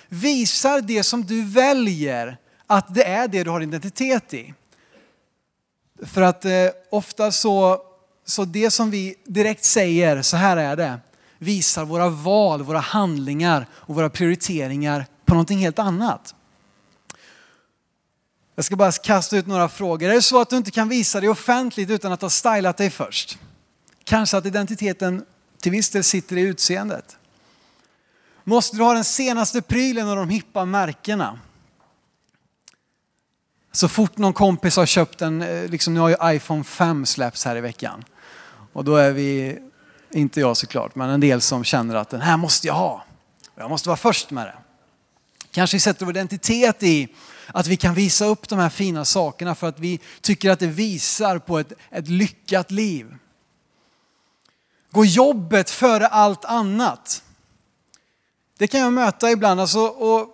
Visar 0.10 0.82
det 0.82 1.04
som 1.04 1.26
du 1.26 1.44
väljer 1.44 2.38
att 2.68 2.96
det 2.96 3.04
är 3.04 3.28
det 3.28 3.44
du 3.44 3.50
har 3.50 3.62
identitet 3.62 4.34
i? 4.34 4.54
För 6.06 6.22
att 6.22 6.46
eh, 6.46 6.52
ofta 6.92 7.32
så, 7.32 7.82
så 8.26 8.46
det 8.46 8.72
som 8.72 8.92
vi 8.92 9.16
direkt 9.26 9.64
säger, 9.64 10.22
så 10.22 10.38
här 10.38 10.58
är 10.58 10.76
det, 10.76 11.00
visar 11.38 11.86
våra 11.86 12.10
val, 12.10 12.64
våra 12.64 12.80
handlingar 12.80 13.68
och 13.72 13.96
våra 13.96 14.10
prioriteringar 14.10 15.06
på 15.26 15.34
någonting 15.34 15.60
helt 15.60 15.80
annat. 15.80 16.36
Jag 18.62 18.66
ska 18.66 18.76
bara 18.76 18.92
kasta 18.92 19.38
ut 19.38 19.48
några 19.48 19.70
frågor. 19.70 20.10
Är 20.10 20.14
det 20.14 20.22
så 20.22 20.42
att 20.42 20.50
du 20.50 20.58
inte 20.58 20.72
kan 20.72 20.90
visa 20.90 21.20
dig 21.20 21.30
offentligt 21.30 21.90
utan 21.90 22.12
att 22.12 22.22
ha 22.22 22.30
stylat 22.30 22.78
dig 22.78 22.90
först? 22.90 23.38
Kanske 24.04 24.38
att 24.38 24.46
identiteten 24.46 25.26
till 25.62 25.72
viss 25.72 25.90
del 25.90 26.04
sitter 26.04 26.38
i 26.38 26.42
utseendet. 26.42 27.18
Måste 28.44 28.78
du 28.78 28.84
ha 28.84 28.94
den 28.94 29.04
senaste 29.04 29.62
prylen 29.62 30.08
och 30.08 30.16
de 30.16 30.30
hippa 30.30 30.66
märkena? 30.66 31.40
Så 33.72 33.88
fort 33.88 34.18
någon 34.18 34.34
kompis 34.34 34.76
har 34.76 34.86
köpt 34.86 35.22
en, 35.22 35.42
eh, 35.42 35.70
liksom 35.70 35.94
nu 35.94 36.00
har 36.00 36.10
ju 36.10 36.16
iPhone 36.24 36.64
5 36.64 37.06
släppts 37.06 37.46
här 37.46 37.56
i 37.56 37.62
veckan. 37.62 38.04
Och 38.74 38.86
då 38.86 38.96
är 38.96 39.12
vi 39.12 39.60
inte 40.12 40.40
jag 40.40 40.58
såklart, 40.58 40.96
men 40.96 41.10
en 41.10 41.20
del 41.20 41.42
som 41.42 41.64
känner 41.64 41.96
att 41.96 42.10
den 42.10 42.22
här 42.22 42.38
måste 42.38 42.68
jag 42.68 42.74
ha. 42.74 43.06
Jag 43.56 43.70
måste 43.70 43.90
vara 43.90 43.98
först 43.98 44.32
med 44.32 44.46
det. 44.46 44.56
Kanske 45.52 45.80
sätter 45.80 46.06
du 46.06 46.12
identitet 46.12 46.84
i 46.84 47.10
att 47.54 47.68
vi 47.68 47.78
kan 47.78 47.94
visa 47.94 48.26
upp 48.26 48.50
de 48.50 48.60
här 48.60 48.70
fina 48.70 49.06
sakerna 49.06 49.56
för 49.56 49.68
att 49.68 49.80
vi 49.80 50.00
tycker 50.22 50.52
att 50.52 50.60
det 50.60 50.68
visar 50.68 51.40
på 51.40 51.60
ett, 51.60 51.74
ett 51.90 52.08
lyckat 52.08 52.72
liv. 52.72 53.16
Går 54.92 55.06
jobbet 55.06 55.70
före 55.70 56.08
allt 56.08 56.46
annat? 56.46 57.24
Det 58.58 58.68
kan 58.68 58.80
jag 58.80 58.94
möta 58.94 59.32
ibland. 59.32 59.62
Alltså, 59.62 59.80
och, 59.80 60.30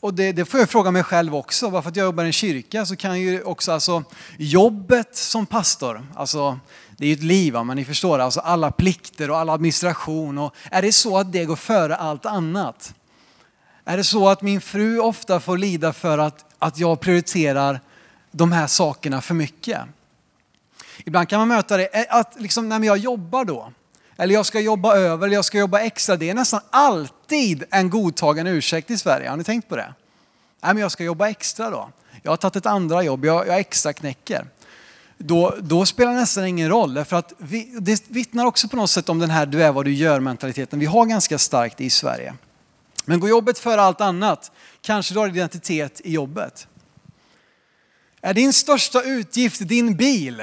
och 0.00 0.14
det, 0.14 0.32
det, 0.32 0.44
får 0.44 0.60
jag 0.60 0.70
fråga 0.70 0.90
mig 0.90 1.02
själv 1.02 1.34
också. 1.34 1.70
Bara 1.70 1.82
för 1.82 1.90
att 1.90 1.96
jag 1.96 2.04
jobbar 2.04 2.24
i 2.24 2.26
en 2.26 2.32
kyrka 2.32 2.86
så 2.86 2.96
kan 2.96 3.20
ju 3.20 3.42
också 3.42 3.72
alltså, 3.72 4.04
jobbet 4.38 5.16
som 5.16 5.46
pastor, 5.46 6.06
alltså, 6.14 6.58
det 6.96 7.04
är 7.04 7.08
ju 7.08 7.14
ett 7.14 7.22
liv, 7.22 7.52
men 7.52 7.76
ni 7.76 7.84
förstår, 7.84 8.18
alltså 8.18 8.40
alla 8.40 8.70
plikter 8.70 9.30
och 9.30 9.38
all 9.38 9.50
administration. 9.50 10.38
Och 10.38 10.54
är 10.70 10.82
det 10.82 10.92
så 10.92 11.18
att 11.18 11.32
det 11.32 11.44
går 11.44 11.56
före 11.56 11.96
allt 11.96 12.26
annat? 12.26 12.94
Är 13.84 13.96
det 13.96 14.04
så 14.04 14.28
att 14.28 14.42
min 14.42 14.60
fru 14.60 14.98
ofta 14.98 15.40
får 15.40 15.58
lida 15.58 15.92
för 15.92 16.18
att, 16.18 16.44
att 16.60 16.78
jag 16.78 17.00
prioriterar 17.00 17.80
de 18.30 18.52
här 18.52 18.66
sakerna 18.66 19.20
för 19.20 19.34
mycket? 19.34 19.80
Ibland 21.04 21.28
kan 21.28 21.38
man 21.38 21.48
möta 21.48 21.76
det, 21.76 21.98
eh, 21.98 22.16
att 22.16 22.34
liksom, 22.38 22.68
när 22.68 22.84
jag 22.84 22.98
jobbar 22.98 23.44
då, 23.44 23.72
eller 24.16 24.34
jag 24.34 24.46
ska 24.46 24.60
jobba 24.60 24.96
över, 24.96 25.26
eller 25.26 25.36
jag 25.36 25.44
ska 25.44 25.58
jobba 25.58 25.80
extra. 25.80 26.16
Det 26.16 26.30
är 26.30 26.34
nästan 26.34 26.60
alltid 26.70 27.64
en 27.70 27.90
godtagen 27.90 28.46
ursäkt 28.46 28.90
i 28.90 28.98
Sverige. 28.98 29.28
Har 29.28 29.36
ni 29.36 29.44
tänkt 29.44 29.68
på 29.68 29.76
det? 29.76 29.94
Nej, 30.62 30.74
men 30.74 30.78
jag 30.78 30.92
ska 30.92 31.04
jobba 31.04 31.28
extra 31.28 31.70
då. 31.70 31.90
Jag 32.22 32.32
har 32.32 32.36
tagit 32.36 32.56
ett 32.56 32.66
andra 32.66 33.02
jobb, 33.02 33.24
jag, 33.24 33.46
jag 33.46 33.58
extra 33.58 33.92
knäcker. 33.92 34.46
Då, 35.18 35.54
då 35.60 35.86
spelar 35.86 36.12
det 36.12 36.20
nästan 36.20 36.46
ingen 36.46 36.68
roll. 36.68 37.04
För 37.04 37.16
att 37.16 37.32
vi, 37.38 37.76
det 37.80 38.02
vittnar 38.08 38.46
också 38.46 38.68
på 38.68 38.76
något 38.76 38.90
sätt 38.90 39.08
om 39.08 39.18
den 39.18 39.30
här 39.30 39.46
du 39.46 39.62
är 39.62 39.72
vad 39.72 39.84
du 39.84 39.92
gör 39.92 40.20
mentaliteten. 40.20 40.78
Vi 40.78 40.86
har 40.86 41.06
ganska 41.06 41.38
starkt 41.38 41.80
i 41.80 41.90
Sverige. 41.90 42.34
Men 43.10 43.20
går 43.20 43.30
jobbet 43.30 43.58
före 43.58 43.82
allt 43.82 44.00
annat, 44.00 44.52
kanske 44.80 45.14
du 45.14 45.18
har 45.18 45.28
identitet 45.28 46.00
i 46.04 46.12
jobbet. 46.12 46.66
Är 48.20 48.34
din 48.34 48.52
största 48.52 49.02
utgift 49.02 49.68
din 49.68 49.96
bil? 49.96 50.42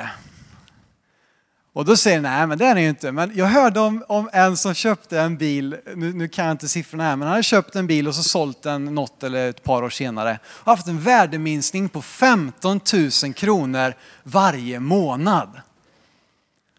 Och 1.74 1.86
då 1.86 1.98
säger 1.98 2.22
nej 2.22 2.48
men 2.48 2.58
det 2.58 2.66
är 2.66 2.76
det 2.76 2.82
ju 2.82 2.90
inte. 2.90 3.12
Men 3.12 3.32
jag 3.36 3.46
hörde 3.46 3.80
om, 3.80 4.04
om 4.08 4.30
en 4.34 4.58
som 4.58 4.74
köpte 4.74 5.20
en 5.20 5.38
bil, 5.38 5.78
nu, 5.96 6.14
nu, 6.14 6.28
kan 6.28 6.46
jag 6.46 6.54
inte 6.54 6.68
siffrorna 6.68 7.04
här, 7.04 7.16
men 7.16 7.28
han 7.28 7.32
hade 7.32 7.44
köpt 7.44 7.76
en 7.76 7.88
bil 7.88 8.08
och 8.08 8.16
så 8.16 8.24
sålt 8.24 8.62
den 8.62 8.86
något 8.86 9.24
eller 9.24 9.50
ett 9.50 9.64
par 9.64 9.84
år 9.84 9.90
senare. 9.90 10.40
Och 10.46 10.72
haft 10.72 10.88
en 10.88 11.00
värdeminskning 11.00 11.90
på 11.90 12.02
15 12.02 12.80
000 13.24 13.34
kronor 13.34 13.94
varje 14.24 14.80
månad. 14.80 15.50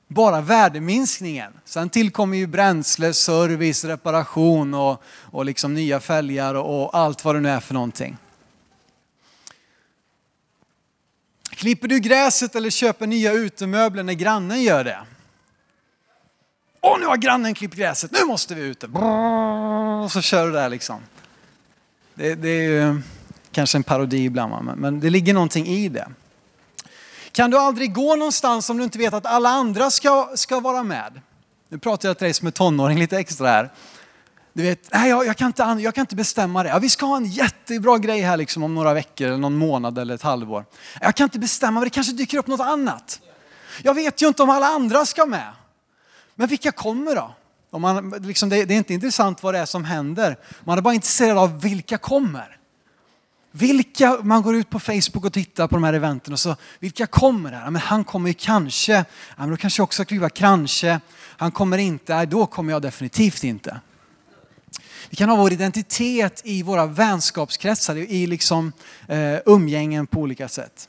Bara 0.08 0.40
värdeminskningen. 0.40 1.52
Sen 1.64 1.90
tillkommer 1.90 2.36
ju 2.36 2.46
bränsle, 2.46 3.14
service, 3.14 3.84
reparation 3.84 4.74
och, 4.74 5.02
och 5.30 5.44
liksom 5.44 5.74
nya 5.74 6.00
fälgar 6.00 6.54
och, 6.54 6.84
och 6.84 6.96
allt 6.98 7.24
vad 7.24 7.34
det 7.34 7.40
nu 7.40 7.48
är 7.48 7.60
för 7.60 7.74
någonting. 7.74 8.16
Klipper 11.50 11.88
du 11.88 11.98
gräset 11.98 12.54
eller 12.54 12.70
köper 12.70 13.06
nya 13.06 13.32
utemöbler 13.32 14.02
när 14.02 14.12
grannen 14.12 14.62
gör 14.62 14.84
det? 14.84 14.98
Åh, 16.80 17.00
nu 17.00 17.06
har 17.06 17.16
grannen 17.16 17.54
klippt 17.54 17.74
gräset, 17.74 18.10
nu 18.12 18.24
måste 18.24 18.54
vi 18.54 18.62
ut. 18.62 18.84
Och 20.04 20.12
så 20.12 20.20
kör 20.20 20.46
du 20.46 20.52
där 20.52 20.68
liksom. 20.68 21.00
Det, 22.14 22.34
det 22.34 22.48
är 22.48 22.62
ju 22.62 23.00
kanske 23.52 23.78
en 23.78 23.82
parodi 23.82 24.24
ibland, 24.24 24.76
men 24.76 25.00
det 25.00 25.10
ligger 25.10 25.34
någonting 25.34 25.66
i 25.66 25.88
det. 25.88 26.08
Kan 27.32 27.50
du 27.50 27.58
aldrig 27.58 27.94
gå 27.94 28.16
någonstans 28.16 28.70
om 28.70 28.76
du 28.76 28.85
inte 28.85 28.99
vet 28.99 29.14
att 29.14 29.26
alla 29.26 29.49
andra 29.49 29.90
ska, 29.90 30.30
ska 30.35 30.61
vara 30.61 30.82
med? 30.82 31.20
Nu 31.68 31.78
pratar 31.78 32.08
jag 32.08 32.18
till 32.18 32.25
dig 32.25 32.35
som 32.35 32.47
är 32.47 32.50
tonåring 32.50 32.99
lite 32.99 33.18
extra 33.18 33.49
här. 33.49 33.70
Du 34.52 34.62
vet, 34.62 34.92
nej 34.92 35.11
jag, 35.11 35.26
jag, 35.26 35.37
kan 35.37 35.47
inte, 35.47 35.62
jag 35.62 35.94
kan 35.94 36.02
inte 36.02 36.16
bestämma 36.16 36.62
det. 36.62 36.68
Ja, 36.68 36.78
vi 36.78 36.88
ska 36.88 37.06
ha 37.06 37.16
en 37.16 37.26
jättebra 37.26 37.99
grej 37.99 38.20
här 38.20 38.37
liksom 38.37 38.62
om 38.62 38.75
några 38.75 38.94
veckor, 38.94 39.26
eller 39.26 39.38
någon 39.38 39.56
månad 39.56 39.99
eller 39.99 40.14
ett 40.14 40.23
halvår. 40.23 40.64
Jag 41.00 41.14
kan 41.14 41.25
inte 41.25 41.38
bestämma, 41.38 41.80
men 41.80 41.85
det 41.85 41.90
kanske 41.90 42.12
dyker 42.12 42.38
upp 42.38 42.47
något 42.47 42.61
annat. 42.61 43.20
Jag 43.82 43.94
vet 43.94 44.23
ju 44.23 44.28
inte 44.28 44.42
om 44.42 44.50
alla 44.50 44.66
andra 44.66 45.06
ska 45.06 45.26
med. 45.26 45.52
Men 46.35 46.49
vilka 46.49 46.73
kommer 46.73 47.14
då? 47.14 47.35
Om 47.70 47.82
man, 47.82 48.11
liksom, 48.11 48.49
det, 48.49 48.64
det, 48.64 48.75
är 48.75 48.78
inte 48.78 48.94
intressant 48.94 49.42
vad 49.42 49.54
det 49.54 49.58
är 49.58 49.66
som 49.66 49.85
händer. 49.85 50.37
Man 50.64 50.78
är 50.78 50.82
bara 50.82 50.94
intresserad 50.94 51.38
av 51.38 51.61
vilka 51.61 51.99
kommer. 51.99 52.57
Vilka, 53.58 54.18
man 54.22 54.42
går 54.42 54.56
ut 54.56 54.70
på 54.70 54.80
Facebook 54.80 55.24
och 55.24 55.32
tittar 55.32 55.68
på 55.68 55.76
de 55.76 55.84
här 55.84 55.92
eventen 55.92 56.32
och 56.32 56.40
så, 56.40 56.56
vilka 56.78 57.06
kommer 57.06 57.50
där? 57.50 57.70
men 57.70 57.82
han 57.82 58.04
kommer 58.04 58.28
ju 58.28 58.34
kanske, 58.34 58.92
ja, 58.92 59.04
men 59.36 59.50
då 59.50 59.56
kanske 59.56 59.80
jag 59.80 59.84
också 59.84 60.04
skriva 60.04 60.30
kanske. 60.30 61.00
Han 61.16 61.52
kommer 61.52 61.78
inte, 61.78 62.14
nej, 62.14 62.26
då 62.26 62.46
kommer 62.46 62.72
jag 62.72 62.82
definitivt 62.82 63.44
inte. 63.44 63.80
Vi 65.10 65.16
kan 65.16 65.28
ha 65.28 65.36
vår 65.36 65.52
identitet 65.52 66.42
i 66.44 66.62
våra 66.62 66.86
vänskapskretsar, 66.86 67.96
i 67.96 68.26
liksom, 68.26 68.72
eh, 69.08 69.36
umgängen 69.46 70.06
på 70.06 70.20
olika 70.20 70.48
sätt. 70.48 70.88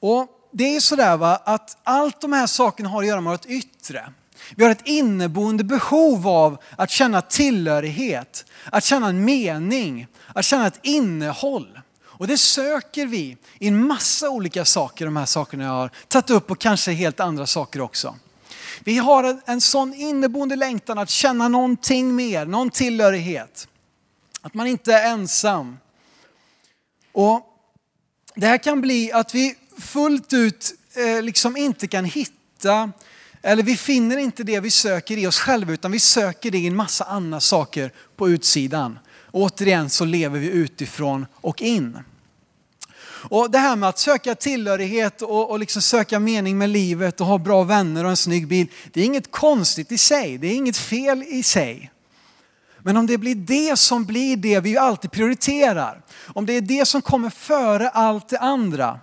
Och 0.00 0.36
Det 0.52 0.76
är 0.76 0.80
sådär 0.80 1.16
va, 1.16 1.36
att 1.36 1.78
allt 1.82 2.20
de 2.20 2.32
här 2.32 2.46
sakerna 2.46 2.88
har 2.88 3.02
att 3.02 3.08
göra 3.08 3.20
med 3.20 3.30
vårt 3.30 3.46
yttre. 3.46 4.12
Vi 4.56 4.64
har 4.64 4.70
ett 4.70 4.82
inneboende 4.86 5.64
behov 5.64 6.28
av 6.28 6.58
att 6.76 6.90
känna 6.90 7.22
tillhörighet, 7.22 8.44
att 8.64 8.84
känna 8.84 9.08
en 9.08 9.24
mening, 9.24 10.06
att 10.26 10.44
känna 10.44 10.66
ett 10.66 10.80
innehåll. 10.82 11.80
Och 12.20 12.26
det 12.26 12.38
söker 12.38 13.06
vi 13.06 13.36
i 13.58 13.68
en 13.68 13.86
massa 13.86 14.30
olika 14.30 14.64
saker, 14.64 15.04
de 15.04 15.16
här 15.16 15.26
sakerna 15.26 15.64
jag 15.64 15.70
har 15.70 15.90
tagit 16.08 16.30
upp 16.30 16.50
och 16.50 16.58
kanske 16.58 16.92
helt 16.92 17.20
andra 17.20 17.46
saker 17.46 17.80
också. 17.80 18.16
Vi 18.84 18.98
har 18.98 19.40
en 19.44 19.60
sån 19.60 19.94
inneboende 19.94 20.56
längtan 20.56 20.98
att 20.98 21.10
känna 21.10 21.48
någonting 21.48 22.16
mer, 22.16 22.46
någon 22.46 22.70
tillhörighet. 22.70 23.68
Att 24.40 24.54
man 24.54 24.66
inte 24.66 24.94
är 24.94 25.12
ensam. 25.12 25.78
Och 27.12 27.46
det 28.34 28.46
här 28.46 28.58
kan 28.58 28.80
bli 28.80 29.12
att 29.12 29.34
vi 29.34 29.54
fullt 29.78 30.32
ut 30.32 30.74
eh, 30.94 31.22
liksom 31.22 31.56
inte 31.56 31.86
kan 31.86 32.04
hitta, 32.04 32.92
eller 33.42 33.62
vi 33.62 33.76
finner 33.76 34.16
inte 34.16 34.42
det 34.42 34.60
vi 34.60 34.70
söker 34.70 35.16
i 35.16 35.26
oss 35.26 35.38
själva 35.38 35.72
utan 35.72 35.92
vi 35.92 36.00
söker 36.00 36.50
det 36.50 36.58
i 36.58 36.66
en 36.66 36.76
massa 36.76 37.04
andra 37.04 37.40
saker 37.40 37.92
på 38.16 38.28
utsidan. 38.28 38.98
Och 39.32 39.40
återigen 39.40 39.90
så 39.90 40.04
lever 40.04 40.38
vi 40.38 40.46
utifrån 40.46 41.26
och 41.32 41.62
in. 41.62 41.98
Och 43.22 43.50
det 43.50 43.58
här 43.58 43.76
med 43.76 43.88
att 43.88 43.98
söka 43.98 44.34
tillhörighet 44.34 45.22
och, 45.22 45.50
och 45.50 45.58
liksom 45.58 45.82
söka 45.82 46.18
mening 46.18 46.58
med 46.58 46.70
livet 46.70 47.20
och 47.20 47.26
ha 47.26 47.38
bra 47.38 47.62
vänner 47.62 48.04
och 48.04 48.10
en 48.10 48.16
snygg 48.16 48.48
bil. 48.48 48.66
Det 48.92 49.00
är 49.00 49.04
inget 49.04 49.30
konstigt 49.30 49.92
i 49.92 49.98
sig, 49.98 50.38
det 50.38 50.46
är 50.46 50.54
inget 50.54 50.76
fel 50.76 51.22
i 51.22 51.42
sig. 51.42 51.90
Men 52.78 52.96
om 52.96 53.06
det 53.06 53.18
blir 53.18 53.34
det 53.34 53.78
som 53.78 54.04
blir 54.04 54.36
det 54.36 54.60
vi 54.60 54.76
alltid 54.76 55.10
prioriterar, 55.10 56.02
om 56.26 56.46
det 56.46 56.52
är 56.52 56.60
det 56.60 56.86
som 56.86 57.02
kommer 57.02 57.30
före 57.30 57.88
allt 57.88 58.28
det 58.28 58.38
andra, 58.38 59.00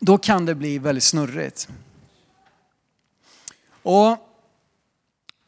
då 0.00 0.18
kan 0.18 0.46
det 0.46 0.54
bli 0.54 0.78
väldigt 0.78 1.04
snurrigt. 1.04 1.68
Och 3.84 4.16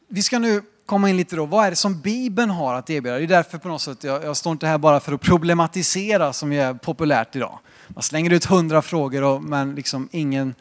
vi 0.07 0.23
ska 0.23 0.39
nu 0.39 0.61
komma 0.85 1.09
in 1.09 1.17
lite 1.17 1.35
då, 1.35 1.45
vad 1.45 1.65
är 1.65 1.69
det 1.69 1.75
som 1.75 2.01
Bibeln 2.01 2.49
har 2.49 2.73
att 2.73 2.89
erbjuda? 2.89 3.17
Det 3.17 3.23
är 3.23 3.27
därför 3.27 3.57
på 3.57 3.67
något 3.67 3.81
sätt, 3.81 4.03
jag, 4.03 4.23
jag 4.23 4.37
står 4.37 4.51
inte 4.51 4.67
här 4.67 4.77
bara 4.77 4.99
för 4.99 5.13
att 5.13 5.21
problematisera 5.21 6.33
som 6.33 6.51
är 6.51 6.73
populärt 6.73 7.35
idag. 7.35 7.59
Man 7.87 8.03
slänger 8.03 8.33
ut 8.33 8.45
hundra 8.45 8.81
frågor 8.81 9.23
och, 9.23 9.43
men 9.43 9.75
liksom 9.75 10.09
ingen 10.11 10.55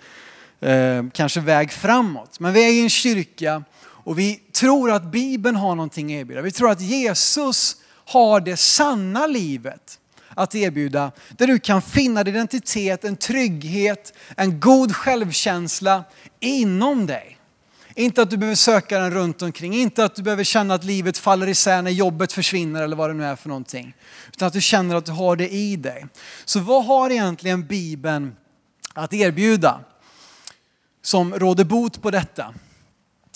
eh, 0.60 1.04
kanske 1.12 1.40
väg 1.40 1.72
framåt. 1.72 2.40
Men 2.40 2.52
vi 2.52 2.64
är 2.64 2.72
i 2.72 2.82
en 2.82 2.90
kyrka 2.90 3.64
och 3.78 4.18
vi 4.18 4.34
tror 4.34 4.90
att 4.90 5.04
Bibeln 5.04 5.56
har 5.56 5.74
någonting 5.74 6.14
att 6.14 6.20
erbjuda. 6.20 6.42
Vi 6.42 6.50
tror 6.50 6.70
att 6.70 6.80
Jesus 6.80 7.76
har 8.04 8.40
det 8.40 8.56
sanna 8.56 9.26
livet 9.26 9.98
att 10.28 10.54
erbjuda. 10.54 11.12
Där 11.30 11.46
du 11.46 11.58
kan 11.58 11.82
finna 11.82 12.20
en 12.20 12.28
identitet, 12.28 13.04
en 13.04 13.16
trygghet, 13.16 14.12
en 14.36 14.60
god 14.60 14.96
självkänsla 14.96 16.04
inom 16.40 17.06
dig. 17.06 17.35
Inte 17.98 18.22
att 18.22 18.30
du 18.30 18.36
behöver 18.36 18.56
söka 18.56 18.98
den 18.98 19.10
runt 19.10 19.42
omkring, 19.42 19.74
inte 19.74 20.04
att 20.04 20.14
du 20.14 20.22
behöver 20.22 20.44
känna 20.44 20.74
att 20.74 20.84
livet 20.84 21.18
faller 21.18 21.46
isär 21.46 21.82
när 21.82 21.90
jobbet 21.90 22.32
försvinner 22.32 22.82
eller 22.82 22.96
vad 22.96 23.10
det 23.10 23.14
nu 23.14 23.24
är 23.24 23.36
för 23.36 23.48
någonting. 23.48 23.94
Utan 24.32 24.48
att 24.48 24.52
du 24.52 24.60
känner 24.60 24.94
att 24.94 25.06
du 25.06 25.12
har 25.12 25.36
det 25.36 25.48
i 25.48 25.76
dig. 25.76 26.06
Så 26.44 26.60
vad 26.60 26.84
har 26.84 27.10
egentligen 27.10 27.66
Bibeln 27.66 28.36
att 28.94 29.12
erbjuda 29.12 29.80
som 31.02 31.34
råder 31.34 31.64
bot 31.64 32.02
på 32.02 32.10
detta? 32.10 32.54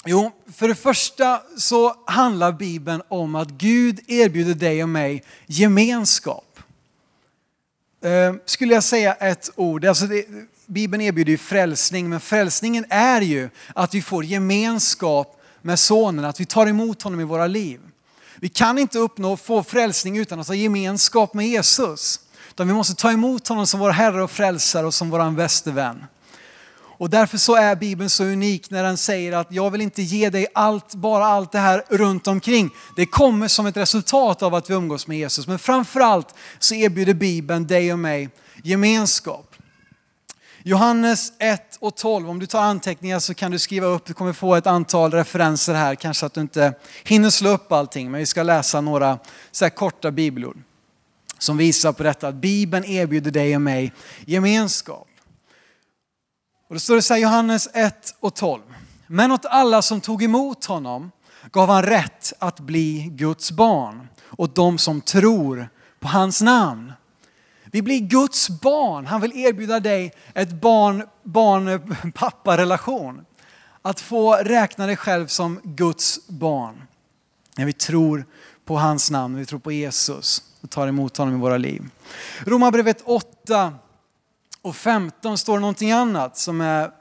Jo, 0.04 0.30
för 0.54 0.68
det 0.68 0.74
första 0.74 1.42
så 1.58 1.96
handlar 2.06 2.52
Bibeln 2.52 3.02
om 3.08 3.34
att 3.34 3.48
Gud 3.48 4.00
erbjuder 4.06 4.54
dig 4.54 4.82
och 4.82 4.88
mig 4.88 5.24
gemenskap. 5.46 6.58
Eh, 8.04 8.34
skulle 8.44 8.74
jag 8.74 8.84
säga 8.84 9.14
ett 9.14 9.50
ord, 9.56 9.84
alltså 9.84 10.06
det, 10.06 10.24
Bibeln 10.70 11.02
erbjuder 11.02 11.30
ju 11.30 11.38
frälsning, 11.38 12.08
men 12.08 12.20
frälsningen 12.20 12.84
är 12.88 13.20
ju 13.20 13.50
att 13.74 13.94
vi 13.94 14.02
får 14.02 14.24
gemenskap 14.24 15.40
med 15.62 15.78
sonen, 15.78 16.24
att 16.24 16.40
vi 16.40 16.44
tar 16.44 16.66
emot 16.66 17.02
honom 17.02 17.20
i 17.20 17.24
våra 17.24 17.46
liv. 17.46 17.80
Vi 18.36 18.48
kan 18.48 18.78
inte 18.78 18.98
uppnå 18.98 19.36
få 19.36 19.62
frälsning 19.62 20.18
utan 20.18 20.40
att 20.40 20.48
ha 20.48 20.54
gemenskap 20.54 21.34
med 21.34 21.48
Jesus. 21.48 22.20
Utan 22.50 22.68
vi 22.68 22.74
måste 22.74 22.94
ta 22.94 23.12
emot 23.12 23.48
honom 23.48 23.66
som 23.66 23.80
vår 23.80 23.90
Herre 23.90 24.22
och 24.22 24.30
frälsare 24.30 24.86
och 24.86 24.94
som 24.94 25.10
vår 25.10 25.30
bäste 25.30 25.70
vän. 25.70 26.04
Och 27.00 27.10
därför 27.10 27.38
så 27.38 27.56
är 27.56 27.76
Bibeln 27.76 28.10
så 28.10 28.24
unik 28.24 28.70
när 28.70 28.82
den 28.82 28.96
säger 28.96 29.32
att 29.32 29.52
jag 29.52 29.70
vill 29.70 29.80
inte 29.80 30.02
ge 30.02 30.30
dig 30.30 30.46
allt, 30.54 30.94
bara 30.94 31.26
allt 31.26 31.52
det 31.52 31.58
här 31.58 31.84
runt 31.88 32.26
omkring. 32.26 32.70
Det 32.96 33.06
kommer 33.06 33.48
som 33.48 33.66
ett 33.66 33.76
resultat 33.76 34.42
av 34.42 34.54
att 34.54 34.70
vi 34.70 34.74
umgås 34.74 35.06
med 35.06 35.18
Jesus. 35.18 35.46
Men 35.46 35.58
framförallt 35.58 36.34
så 36.58 36.74
erbjuder 36.74 37.14
Bibeln 37.14 37.66
dig 37.66 37.92
och 37.92 37.98
mig 37.98 38.28
gemenskap. 38.62 39.49
Johannes 40.62 41.32
1 41.38 41.76
och 41.80 41.96
12, 41.96 42.30
om 42.30 42.38
du 42.38 42.46
tar 42.46 42.62
anteckningar 42.62 43.18
så 43.18 43.34
kan 43.34 43.50
du 43.50 43.58
skriva 43.58 43.86
upp, 43.86 44.06
du 44.06 44.14
kommer 44.14 44.32
få 44.32 44.54
ett 44.54 44.66
antal 44.66 45.10
referenser 45.10 45.74
här, 45.74 45.94
kanske 45.94 46.26
att 46.26 46.34
du 46.34 46.40
inte 46.40 46.74
hinner 47.04 47.30
slå 47.30 47.50
upp 47.50 47.72
allting, 47.72 48.10
men 48.10 48.18
vi 48.18 48.26
ska 48.26 48.42
läsa 48.42 48.80
några 48.80 49.18
så 49.50 49.64
här 49.64 49.70
korta 49.70 50.10
bibelord 50.10 50.58
som 51.38 51.56
visar 51.56 51.92
på 51.92 52.02
detta, 52.02 52.28
att 52.28 52.34
Bibeln 52.34 52.84
erbjuder 52.84 53.30
dig 53.30 53.54
och 53.54 53.62
mig 53.62 53.92
gemenskap. 54.26 55.08
Och 56.68 56.74
då 56.74 56.80
står 56.80 56.96
det 56.96 57.02
så 57.02 57.14
här, 57.14 57.20
Johannes 57.20 57.68
1 57.74 58.16
och 58.20 58.34
12. 58.34 58.62
Men 59.06 59.32
åt 59.32 59.46
alla 59.46 59.82
som 59.82 60.00
tog 60.00 60.22
emot 60.22 60.64
honom 60.64 61.10
gav 61.52 61.68
han 61.68 61.82
rätt 61.82 62.32
att 62.38 62.60
bli 62.60 63.08
Guds 63.12 63.52
barn, 63.52 64.08
och 64.22 64.48
de 64.48 64.78
som 64.78 65.00
tror 65.00 65.68
på 66.00 66.08
hans 66.08 66.42
namn. 66.42 66.92
Vi 67.70 67.82
blir 67.82 68.00
Guds 68.00 68.48
barn. 68.48 69.06
Han 69.06 69.20
vill 69.20 69.36
erbjuda 69.36 69.80
dig 69.80 70.12
ett 70.34 70.52
barn, 70.52 71.06
barn 71.22 71.68
eh, 71.68 71.80
pappa 72.14 72.56
relation. 72.56 73.24
Att 73.82 74.00
få 74.00 74.34
räkna 74.34 74.86
dig 74.86 74.96
själv 74.96 75.26
som 75.26 75.60
Guds 75.62 76.28
barn. 76.28 76.82
När 77.56 77.64
vi 77.64 77.72
tror 77.72 78.24
på 78.64 78.76
hans 78.76 79.10
namn, 79.10 79.36
vi 79.36 79.46
tror 79.46 79.58
på 79.58 79.72
Jesus 79.72 80.42
och 80.60 80.70
tar 80.70 80.88
emot 80.88 81.16
honom 81.16 81.34
i 81.34 81.38
våra 81.38 81.56
liv. 81.56 81.82
Romarbrevet 82.40 83.02
8 83.04 83.74
och 84.62 84.76
15 84.76 85.38
står 85.38 85.54
det 85.54 85.60
någonting 85.60 85.92
annat 85.92 86.36
som 86.36 86.60
är 86.60 86.84
ett 86.84 86.92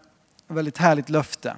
väldigt 0.48 0.78
härligt 0.78 1.10
löfte. 1.10 1.56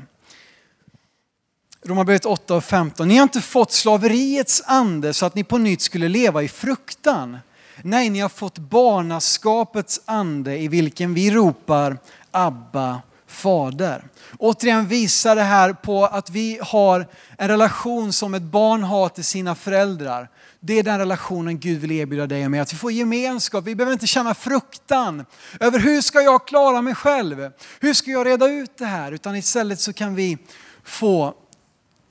Romarbrevet 1.83 2.25
8 2.25 2.55
och 2.55 2.63
15. 2.63 3.07
Ni 3.07 3.15
har 3.15 3.23
inte 3.23 3.41
fått 3.41 3.71
slaveriets 3.71 4.63
ande 4.65 5.13
så 5.13 5.25
att 5.25 5.35
ni 5.35 5.43
på 5.43 5.57
nytt 5.57 5.81
skulle 5.81 6.07
leva 6.09 6.43
i 6.43 6.47
fruktan. 6.47 7.37
Nej, 7.83 8.09
ni 8.09 8.19
har 8.19 8.29
fått 8.29 8.57
barnaskapets 8.57 10.01
ande 10.05 10.57
i 10.57 10.67
vilken 10.67 11.13
vi 11.13 11.31
ropar 11.31 11.97
Abba, 12.31 13.01
Fader. 13.27 14.03
Återigen 14.37 14.87
visar 14.87 15.35
det 15.35 15.43
här 15.43 15.73
på 15.73 16.05
att 16.05 16.29
vi 16.29 16.59
har 16.61 17.07
en 17.37 17.47
relation 17.47 18.13
som 18.13 18.33
ett 18.33 18.41
barn 18.41 18.83
har 18.83 19.09
till 19.09 19.23
sina 19.23 19.55
föräldrar. 19.55 20.29
Det 20.59 20.79
är 20.79 20.83
den 20.83 20.99
relationen 20.99 21.59
Gud 21.59 21.81
vill 21.81 21.91
erbjuda 21.91 22.27
dig 22.27 22.45
och 22.45 22.51
mig. 22.51 22.59
Att 22.59 22.73
vi 22.73 22.77
får 22.77 22.91
gemenskap. 22.91 23.63
Vi 23.63 23.75
behöver 23.75 23.93
inte 23.93 24.07
känna 24.07 24.33
fruktan 24.33 25.25
över 25.59 25.79
hur 25.79 26.01
ska 26.01 26.21
jag 26.21 26.47
klara 26.47 26.81
mig 26.81 26.95
själv? 26.95 27.51
Hur 27.79 27.93
ska 27.93 28.11
jag 28.11 28.27
reda 28.27 28.47
ut 28.47 28.77
det 28.77 28.85
här? 28.85 29.11
Utan 29.11 29.35
istället 29.35 29.79
så 29.79 29.93
kan 29.93 30.15
vi 30.15 30.37
få 30.83 31.33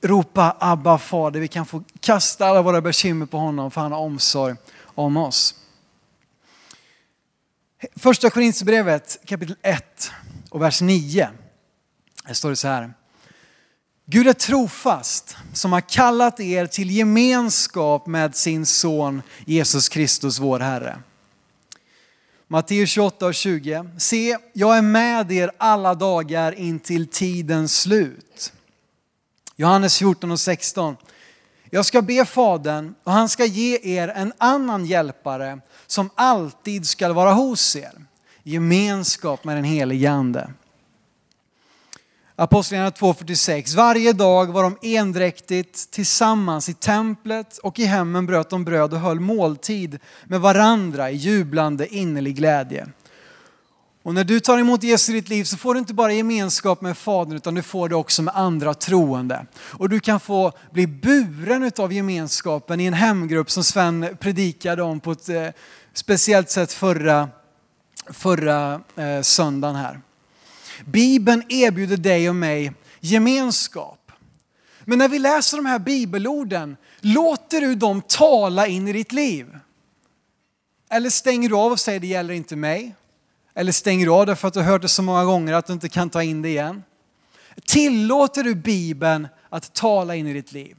ropa 0.03 0.55
Abba 0.59 0.97
Fader. 0.97 1.39
Vi 1.39 1.47
kan 1.47 1.65
få 1.65 1.83
kasta 1.99 2.47
alla 2.47 2.61
våra 2.61 2.81
bekymmer 2.81 3.25
på 3.25 3.37
honom 3.37 3.71
för 3.71 3.81
han 3.81 3.91
har 3.91 3.99
omsorg 3.99 4.55
om 4.95 5.17
oss. 5.17 5.55
Första 7.95 8.29
Korinthierbrevet 8.29 9.17
kapitel 9.25 9.55
1 9.61 10.11
och 10.49 10.61
vers 10.61 10.81
9. 10.81 11.29
Där 12.25 12.33
står 12.33 12.49
det 12.49 12.55
så 12.55 12.67
här. 12.67 12.93
Gud 14.05 14.27
är 14.27 14.33
trofast 14.33 15.37
som 15.53 15.73
har 15.73 15.81
kallat 15.81 16.39
er 16.39 16.65
till 16.65 16.91
gemenskap 16.91 18.07
med 18.07 18.35
sin 18.35 18.65
son 18.65 19.21
Jesus 19.45 19.89
Kristus 19.89 20.39
vår 20.39 20.59
Herre. 20.59 20.99
Matteus 22.47 22.89
28 22.89 23.25
och 23.25 23.35
20. 23.35 23.89
Se, 23.97 24.37
jag 24.53 24.77
är 24.77 24.81
med 24.81 25.31
er 25.31 25.51
alla 25.57 25.95
dagar 25.95 26.51
in 26.51 26.79
till 26.79 27.07
tidens 27.07 27.81
slut. 27.81 28.53
Johannes 29.55 29.97
14 29.97 30.31
och 30.31 30.39
16. 30.39 30.95
Jag 31.73 31.85
ska 31.85 32.01
be 32.01 32.25
Fadern 32.25 32.93
och 33.03 33.11
han 33.11 33.29
ska 33.29 33.45
ge 33.45 33.79
er 33.83 34.07
en 34.07 34.33
annan 34.37 34.85
hjälpare 34.85 35.59
som 35.87 36.09
alltid 36.15 36.85
ska 36.85 37.13
vara 37.13 37.33
hos 37.33 37.75
er. 37.75 37.91
Gemenskap 38.43 39.43
med 39.43 39.57
den 39.57 39.63
helige 39.63 40.11
Ande. 40.11 40.49
Apostlagärningarna 42.35 42.95
2.46. 42.95 43.75
Varje 43.75 44.13
dag 44.13 44.45
var 44.51 44.63
de 44.63 44.77
endräktigt 44.81 45.91
tillsammans 45.91 46.69
i 46.69 46.73
templet 46.73 47.57
och 47.57 47.79
i 47.79 47.85
hemmen 47.85 48.25
bröt 48.25 48.49
de 48.49 48.63
bröd 48.63 48.93
och 48.93 48.99
höll 48.99 49.19
måltid 49.19 49.99
med 50.25 50.41
varandra 50.41 51.11
i 51.11 51.15
jublande 51.15 51.95
innerlig 51.95 52.35
glädje. 52.35 52.87
Och 54.03 54.13
när 54.13 54.23
du 54.23 54.39
tar 54.39 54.57
emot 54.57 54.83
Jesus 54.83 55.09
i 55.09 55.13
ditt 55.13 55.29
liv 55.29 55.43
så 55.43 55.57
får 55.57 55.73
du 55.73 55.79
inte 55.79 55.93
bara 55.93 56.13
gemenskap 56.13 56.81
med 56.81 56.97
Fadern 56.97 57.35
utan 57.35 57.55
du 57.55 57.61
får 57.61 57.89
det 57.89 57.95
också 57.95 58.21
med 58.21 58.35
andra 58.35 58.73
troende. 58.73 59.45
Och 59.57 59.89
du 59.89 59.99
kan 59.99 60.19
få 60.19 60.51
bli 60.71 60.87
buren 60.87 61.71
av 61.77 61.93
gemenskapen 61.93 62.79
i 62.79 62.85
en 62.85 62.93
hemgrupp 62.93 63.51
som 63.51 63.63
Sven 63.63 64.17
predikade 64.19 64.83
om 64.83 64.99
på 64.99 65.11
ett 65.11 65.29
eh, 65.29 65.47
speciellt 65.93 66.49
sätt 66.49 66.73
förra, 66.73 67.29
förra 68.09 68.81
eh, 68.95 69.21
söndagen 69.21 69.75
här. 69.75 70.01
Bibeln 70.85 71.43
erbjuder 71.49 71.97
dig 71.97 72.29
och 72.29 72.35
mig 72.35 72.73
gemenskap. 72.99 74.11
Men 74.85 74.97
när 74.97 75.07
vi 75.07 75.19
läser 75.19 75.57
de 75.57 75.65
här 75.65 75.79
bibelorden, 75.79 76.77
låter 76.99 77.61
du 77.61 77.75
dem 77.75 78.01
tala 78.01 78.67
in 78.67 78.87
i 78.87 78.93
ditt 78.93 79.11
liv? 79.11 79.59
Eller 80.89 81.09
stänger 81.09 81.49
du 81.49 81.55
av 81.55 81.71
och 81.71 81.79
säger 81.79 81.99
det 81.99 82.07
gäller 82.07 82.33
inte 82.33 82.55
mig? 82.55 82.95
Eller 83.53 83.71
stänger 83.71 84.05
du 84.05 84.11
av 84.11 84.25
det 84.25 84.35
för 84.35 84.47
att 84.47 84.53
du 84.53 84.59
har 84.59 84.67
hört 84.67 84.81
det 84.81 84.87
så 84.87 85.01
många 85.01 85.25
gånger 85.25 85.53
att 85.53 85.67
du 85.67 85.73
inte 85.73 85.89
kan 85.89 86.09
ta 86.09 86.23
in 86.23 86.41
det 86.41 86.49
igen? 86.49 86.83
Tillåter 87.65 88.43
du 88.43 88.55
Bibeln 88.55 89.27
att 89.49 89.73
tala 89.73 90.15
in 90.15 90.27
i 90.27 90.33
ditt 90.33 90.51
liv? 90.51 90.75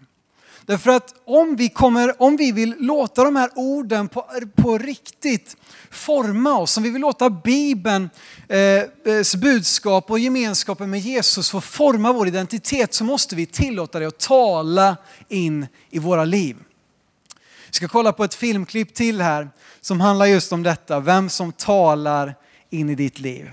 Därför 0.67 0.91
att 0.91 1.15
om 1.25 1.57
vi, 1.57 1.69
kommer, 1.69 2.23
om 2.23 2.37
vi 2.37 2.53
vill 2.53 2.75
låta 2.79 3.25
de 3.25 3.37
här 3.37 3.51
orden 3.55 4.09
på, 4.09 4.27
på 4.57 4.79
riktigt 4.79 5.57
forma 5.91 6.59
oss, 6.59 6.77
om 6.77 6.83
vi 6.83 6.91
vill 6.91 7.01
låta 7.01 7.31
Bibelns 7.31 8.11
eh, 8.49 9.41
budskap 9.41 10.11
och 10.11 10.19
gemenskapen 10.19 10.91
med 10.91 11.01
Jesus 11.01 11.51
få 11.51 11.61
forma 11.61 12.13
vår 12.13 12.29
identitet 12.29 12.95
så 12.95 13.05
måste 13.05 13.37
vi 13.37 13.47
tillåta 13.47 13.99
det 13.99 14.07
att 14.07 14.19
tala 14.19 14.97
in 15.29 15.67
i 15.91 15.99
våra 15.99 16.25
liv. 16.25 16.57
Vi 17.67 17.73
ska 17.73 17.89
kolla 17.89 18.13
på 18.13 18.25
ett 18.25 18.35
filmklipp 18.35 18.95
till 18.95 19.21
här 19.21 19.51
som 19.81 20.01
handlar 20.01 20.27
just 20.27 20.53
om 20.53 20.63
detta, 20.63 21.01
vem 21.01 21.29
som 21.29 21.53
talar 21.53 22.35
in 22.73 22.89
i 22.89 22.95
ditt 22.95 23.21
liv. 23.21 23.51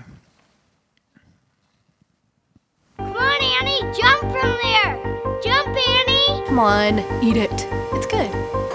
Come 2.96 3.16
on, 3.16 3.42
Annie, 3.42 3.80
jump 4.00 4.20
from 4.22 4.56
there! 4.62 5.40
Jump, 5.44 5.68
Annie! 5.68 6.46
Come 6.46 6.58
on, 6.58 6.98
eat 7.22 7.36
it. 7.36 7.66
It's 7.92 8.06
good. 8.06 8.30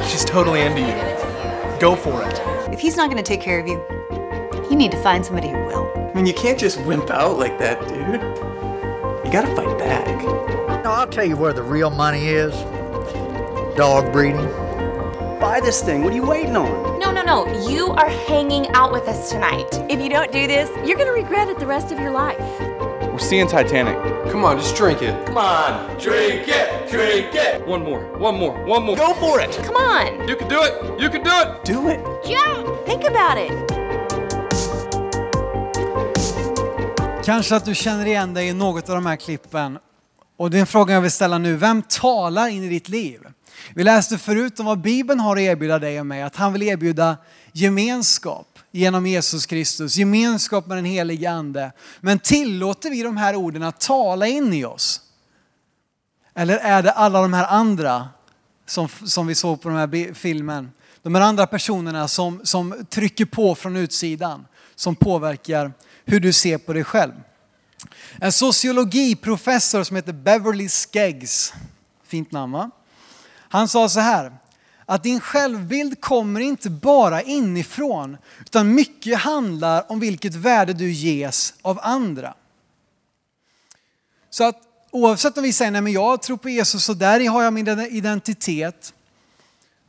She's 0.08 0.24
totally 0.24 0.62
into 0.62 0.82
you. 0.82 1.80
Go 1.80 1.96
for 1.96 2.22
it. 2.22 2.40
If 2.72 2.80
he's 2.80 2.96
not 2.96 3.10
going 3.10 3.22
to 3.22 3.28
take 3.28 3.42
care 3.42 3.60
of 3.60 3.68
you, 3.68 3.84
you 4.70 4.76
need 4.76 4.92
to 4.92 5.02
find 5.02 5.26
somebody 5.26 5.50
who 5.50 5.58
will. 5.66 5.92
I 5.96 6.14
mean, 6.14 6.28
you 6.28 6.34
can't 6.34 6.60
just 6.60 6.80
wimp 6.86 7.10
out 7.10 7.40
like 7.40 7.58
that, 7.58 7.80
dude. 7.88 8.22
You 9.26 9.32
gotta 9.32 9.54
fight 9.56 9.78
back. 9.80 10.24
No, 10.84 10.92
I'll 10.92 11.08
tell 11.08 11.26
you 11.26 11.36
where 11.36 11.54
the 11.54 11.64
real 11.64 11.90
money 11.90 12.28
is. 12.28 12.54
Dog 13.76 14.12
breeding. 14.12 14.48
Buy 15.40 15.60
this 15.60 15.82
thing. 15.82 16.04
What 16.04 16.14
are 16.14 16.16
you 16.16 16.26
waiting 16.26 16.56
on? 16.56 17.00
No, 17.00 17.12
no, 17.12 17.22
no. 17.22 17.46
You 17.70 17.88
are 17.92 18.10
hanging 18.10 18.68
out 18.70 18.92
with 18.92 19.08
us 19.08 19.30
tonight. 19.30 19.68
If 19.90 20.00
you 20.00 20.10
don't 20.10 20.32
do 20.32 20.48
this, 20.48 20.70
you're 20.86 20.98
going 20.98 21.08
to 21.08 21.14
regret 21.14 21.50
it 21.50 21.60
the 21.60 21.66
rest 21.66 21.92
of 21.92 22.00
your 22.00 22.12
life. 22.12 22.40
We're 23.12 23.20
seeing 23.20 23.48
Titanic. 23.48 23.96
Come 24.32 24.46
on, 24.46 24.58
just 24.58 24.76
drink 24.76 25.02
it. 25.02 25.26
Come 25.26 25.38
on, 25.38 25.88
drink 26.00 26.48
it, 26.48 26.90
drink 26.90 27.34
it. 27.34 27.66
One 27.68 27.84
more, 27.84 28.02
one 28.18 28.36
more, 28.38 28.66
one 28.66 28.84
more. 28.84 28.96
Go 28.96 29.14
for 29.14 29.40
it. 29.42 29.52
Come 29.66 29.76
on. 29.76 30.28
You 30.28 30.36
can 30.36 30.48
do 30.48 30.62
it. 30.62 31.02
You 31.02 31.10
can 31.10 31.24
do 31.24 31.32
it. 31.32 31.66
Do 31.66 31.90
it. 31.90 32.00
Jump! 32.26 32.86
Think 32.86 33.04
about 33.04 33.38
it. 33.38 33.52
Kanske 37.26 37.56
att 37.56 37.66
du 37.66 37.76
känner 37.76 38.06
igen 38.06 38.34
dig 38.34 38.48
i 38.48 38.54
något 38.54 38.90
av 38.90 38.96
de 38.96 39.06
här 39.06 39.16
klippen. 39.16 39.80
Och 40.38 40.50
det 40.50 40.58
är 40.58 40.62
en 40.62 40.68
fråga 40.68 40.94
jag 40.94 41.02
vill 41.02 41.12
ställa 41.12 41.38
nu. 41.38 41.56
Vem 41.56 41.82
talar 41.82 42.48
in 42.48 42.64
i 42.64 42.70
ditt 42.70 42.90
liv? 42.90 43.20
Vi 43.76 43.84
läste 43.84 44.18
förut 44.18 44.60
om 44.60 44.66
vad 44.66 44.82
Bibeln 44.82 45.20
har 45.20 45.36
att 45.36 45.42
erbjuda 45.42 45.80
dig 45.80 46.00
och 46.00 46.06
mig. 46.06 46.22
Att 46.22 46.36
han 46.36 46.54
vill 46.54 46.64
erbjuda 46.64 47.18
gemenskap 47.52 48.60
genom 48.72 49.06
Jesus 49.06 49.46
Kristus. 49.46 49.96
Gemenskap 49.96 50.68
med 50.68 50.78
den 50.78 50.86
helige 50.86 51.32
Ande. 51.32 51.72
Men 52.02 52.20
tillåter 52.20 52.90
vi 52.90 53.04
de 53.04 53.18
här 53.18 53.36
orden 53.36 53.64
att 53.64 53.80
tala 53.80 54.28
in 54.28 54.54
i 54.54 54.66
oss? 54.66 55.02
Eller 56.34 56.58
är 56.58 56.84
det 56.84 56.92
alla 56.92 57.22
de 57.22 57.34
här 57.34 57.48
andra 57.48 58.10
som, 58.66 58.88
som 58.90 59.28
vi 59.28 59.36
såg 59.36 59.62
på 59.62 59.70
den 59.70 59.78
här 59.78 60.14
filmen? 60.14 60.72
De 61.02 61.16
här 61.16 61.22
andra 61.22 61.48
personerna 61.48 62.08
som, 62.08 62.42
som 62.44 62.86
trycker 62.90 63.26
på 63.26 63.56
från 63.56 63.76
utsidan. 63.76 64.46
Som 64.76 64.96
påverkar 64.96 65.74
hur 66.06 66.20
du 66.20 66.34
ser 66.34 66.58
på 66.58 66.74
dig 66.74 66.84
själv. 66.84 67.14
En 68.20 68.32
sociologiprofessor 68.32 69.84
som 69.84 69.96
heter 69.96 70.14
Beverly 70.14 70.70
Skeggs, 70.70 71.54
fint 72.08 72.32
namn 72.32 72.52
va? 72.52 72.72
Han 73.56 73.68
sa 73.68 73.90
så 73.90 74.00
här, 74.00 74.32
att 74.86 75.04
din 75.04 75.20
självbild 75.20 76.02
kommer 76.02 76.40
inte 76.40 76.70
bara 76.70 77.22
inifrån, 77.22 78.18
utan 78.40 78.76
mycket 78.76 79.20
handlar 79.20 79.92
om 79.92 80.00
vilket 80.00 80.36
värde 80.36 80.74
du 80.74 80.92
ges 80.92 81.54
av 81.62 81.80
andra. 81.84 82.34
Så 84.30 84.44
att 84.44 84.62
oavsett 84.92 85.38
om 85.38 85.44
vi 85.44 85.54
säger 85.54 85.72
nej 85.72 85.82
men 85.82 85.94
jag 85.94 86.22
tror 86.22 86.38
på 86.38 86.50
Jesus 86.50 86.90
och 86.90 86.98
där 86.98 87.30
har 87.30 87.44
jag 87.44 87.54
min 87.54 87.80
identitet. 87.80 88.94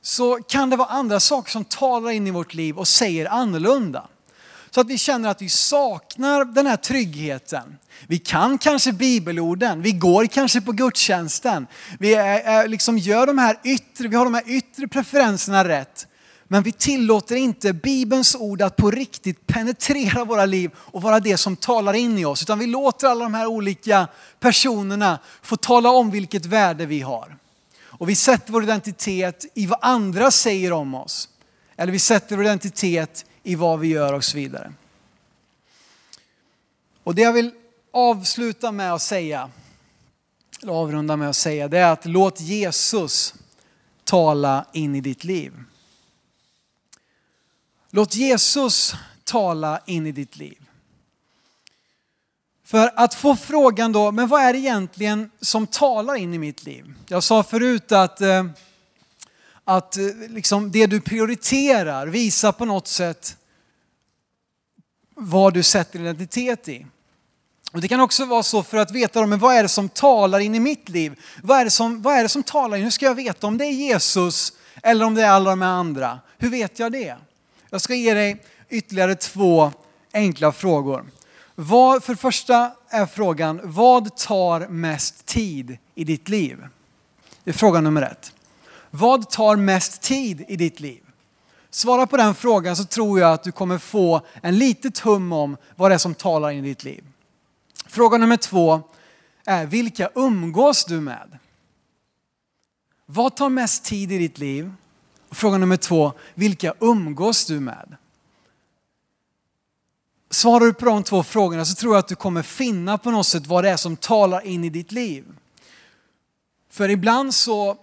Så 0.03 0.37
kan 0.43 0.71
det 0.71 0.77
vara 0.77 0.89
andra 0.89 1.21
saker 1.21 1.51
som 1.51 1.65
talar 1.65 2.11
in 2.11 2.27
i 2.27 2.31
vårt 2.31 2.55
liv 2.55 2.79
och 2.79 2.89
säger 2.89 3.27
annorlunda. 3.27 4.09
Så 4.77 4.81
att 4.81 4.91
vi 4.91 4.99
känner 4.99 5.29
att 5.29 5.43
vi 5.43 5.49
saknar 5.49 6.45
den 6.45 6.67
här 6.67 6.77
tryggheten. 6.77 7.79
Vi 8.07 8.19
kan 8.19 8.59
kanske 8.59 8.93
bibelorden, 8.93 9.83
vi 9.83 9.93
går 9.93 10.27
kanske 10.27 10.61
på 10.61 10.73
gudstjänsten. 10.73 11.67
Vi 11.99 12.15
är, 12.15 12.41
är, 12.41 12.69
liksom 12.69 12.99
gör 12.99 13.27
de 13.27 13.39
här 13.39 13.59
yttre, 13.65 14.09
vi 14.09 14.17
har 14.17 14.25
de 14.25 14.35
här 14.35 14.43
yttre 14.47 14.89
preferenserna 14.89 15.69
rätt. 15.69 16.07
Men 16.49 16.63
vi 16.63 16.73
tillåter 16.73 17.37
inte 17.37 17.73
Bibelns 17.73 18.35
ord 18.35 18.63
att 18.63 18.77
på 18.77 18.91
riktigt 18.91 19.47
penetrera 19.47 20.25
våra 20.25 20.47
liv 20.47 20.71
och 20.77 21.03
vara 21.03 21.21
det 21.21 21.37
som 21.37 21.57
talar 21.57 21.95
in 21.95 22.19
i 22.19 22.25
oss. 22.25 22.43
Utan 22.43 22.59
vi 22.59 22.67
låter 22.67 23.07
alla 23.07 23.25
de 23.25 23.35
här 23.35 23.47
olika 23.47 24.09
personerna 24.41 25.19
få 25.43 25.57
tala 25.57 25.91
om 25.91 26.11
vilket 26.11 26.47
värde 26.47 26.87
vi 26.87 27.01
har. 27.01 27.37
Och 27.83 28.09
vi 28.09 28.15
sätter 28.15 28.53
vår 28.53 28.63
identitet 28.63 29.45
i 29.55 29.67
vad 29.67 29.79
andra 29.83 30.31
säger 30.31 30.73
om 30.73 30.95
oss. 30.95 31.29
Eller 31.77 31.93
vi 31.93 31.99
sätter 31.99 32.37
vår 32.37 32.45
identitet 32.45 33.25
i 33.47 33.55
vad 33.55 33.79
vi 33.79 33.89
gör 33.89 34.13
och 34.13 34.25
så 34.25 34.37
vidare. 34.37 34.73
Och 37.03 37.15
det 37.15 37.23
jag 37.23 37.33
vill 37.33 37.51
avsluta 37.91 38.73
med 38.73 38.93
att 38.93 39.03
säga, 39.03 39.51
eller 40.63 40.73
avrunda 40.73 41.17
med 41.17 41.29
att 41.29 41.37
säga, 41.37 41.69
det 41.69 41.79
är 41.79 41.93
att 41.93 42.07
låt 42.07 42.41
Jesus 42.41 43.35
tala 44.05 44.67
in 44.73 44.95
i 44.95 45.01
ditt 45.01 45.25
liv. 45.25 45.53
Låt 47.91 48.15
Jesus 48.15 48.95
tala 49.25 49.81
in 49.87 50.07
i 50.07 50.13
ditt 50.13 50.37
liv. 50.37 50.59
För 52.65 52.91
att 52.97 53.15
få 53.15 53.37
frågan 53.37 53.93
då, 53.93 54.13
men 54.13 54.29
vad 54.29 54.43
är 54.43 54.53
det 54.53 54.59
egentligen 54.59 55.31
som 55.41 55.67
talar 55.67 56.15
in 56.15 56.35
i 56.35 56.39
mitt 56.39 56.65
liv? 56.65 56.95
Jag 57.09 57.23
sa 57.23 57.43
förut 57.43 57.93
att, 57.93 58.21
eh, 58.21 58.47
att 59.69 59.97
eh, 59.97 60.05
liksom 60.29 60.71
det 60.71 60.87
du 60.87 61.01
prioriterar 61.01 62.07
visar 62.07 62.53
på 62.53 62.65
något 62.65 62.89
sätt 62.89 63.37
vad 65.15 65.55
du 65.55 65.63
sätter 65.63 66.01
identitet 66.01 66.69
i. 66.69 66.87
Och 67.73 67.81
det 67.81 67.89
kan 67.89 68.01
också 68.01 68.25
vara 68.25 68.43
så 68.43 68.63
för 68.63 68.77
att 68.77 68.91
veta 68.91 69.27
men 69.27 69.39
vad 69.39 69.55
är 69.55 69.63
det 69.63 69.69
som 69.69 69.89
talar 69.89 70.39
in 70.39 70.55
i 70.55 70.61
mitt 70.61 70.89
liv? 70.89 71.21
Vad 71.43 71.59
är, 71.59 71.65
det 71.65 71.71
som, 71.71 72.03
vad 72.03 72.15
är 72.15 72.23
det 72.23 72.29
som 72.29 72.43
talar 72.43 72.77
in? 72.77 72.83
Hur 72.85 72.91
ska 72.91 73.07
jag 73.07 73.15
veta 73.15 73.47
om 73.47 73.59
det 73.59 73.65
är 73.65 73.73
Jesus 73.73 74.53
eller 74.83 75.05
om 75.05 75.15
det 75.15 75.23
är 75.23 75.31
alla 75.31 75.51
de 75.51 75.63
andra? 75.63 76.21
Hur 76.39 76.51
vet 76.51 76.79
jag 76.79 76.93
det? 76.93 77.17
Jag 77.71 77.81
ska 77.81 77.95
ge 77.95 78.15
dig 78.15 78.43
ytterligare 78.69 79.15
två 79.15 79.73
enkla 80.13 80.53
frågor. 80.53 81.05
Vad, 81.55 82.05
för 82.05 82.15
första 82.15 82.73
är 82.89 83.07
frågan, 83.07 83.61
vad 83.65 84.17
tar 84.17 84.69
mest 84.69 85.27
tid 85.27 85.79
i 85.95 86.05
ditt 86.05 86.29
liv? 86.29 86.67
Det 87.45 87.51
är 87.51 87.55
fråga 87.55 87.81
nummer 87.81 88.03
ett. 88.03 88.33
Vad 88.99 89.31
tar 89.31 89.57
mest 89.57 90.03
tid 90.03 90.45
i 90.49 90.57
ditt 90.57 90.81
liv? 90.81 91.03
Svara 91.71 92.07
på 92.07 92.17
den 92.17 92.35
frågan 92.35 92.77
så 92.77 92.85
tror 92.85 93.21
jag 93.21 93.33
att 93.33 93.43
du 93.43 93.53
kommer 93.53 93.79
få 93.79 94.21
en 94.43 94.59
litet 94.59 94.99
hum 94.99 95.33
om 95.33 95.57
vad 95.77 95.91
det 95.91 95.95
är 95.95 95.99
som 95.99 96.15
talar 96.15 96.51
in 96.51 96.65
i 96.65 96.69
ditt 96.69 96.85
liv. 96.85 97.05
Fråga 97.87 98.19
nummer 98.19 98.37
två 98.37 98.81
är, 99.45 99.67
vilka 99.67 100.11
umgås 100.15 100.85
du 100.85 101.01
med? 101.01 101.39
Vad 103.07 103.37
tar 103.37 103.49
mest 103.49 103.85
tid 103.85 104.13
i 104.13 104.19
ditt 104.19 104.39
liv? 104.39 104.73
Fråga 105.31 105.59
nummer 105.59 105.77
två, 105.77 106.13
vilka 106.35 106.75
umgås 106.81 107.47
du 107.47 107.61
med? 107.61 107.97
Svarar 110.31 110.67
du 110.67 110.75
på 110.75 110.85
de 110.85 111.03
två 111.03 111.23
frågorna 111.23 111.65
så 111.65 111.75
tror 111.75 111.95
jag 111.95 111.99
att 111.99 112.09
du 112.09 112.15
kommer 112.15 112.43
finna 112.43 112.99
på 112.99 113.11
något 113.11 113.27
sätt 113.27 113.47
vad 113.47 113.65
det 113.65 113.71
är 113.71 113.77
som 113.77 113.97
talar 113.97 114.47
in 114.47 114.65
i 114.65 114.71
ditt 114.71 114.93
liv. 114.93 115.25
För 116.71 116.89
ibland 116.89 117.35
så, 117.35 117.77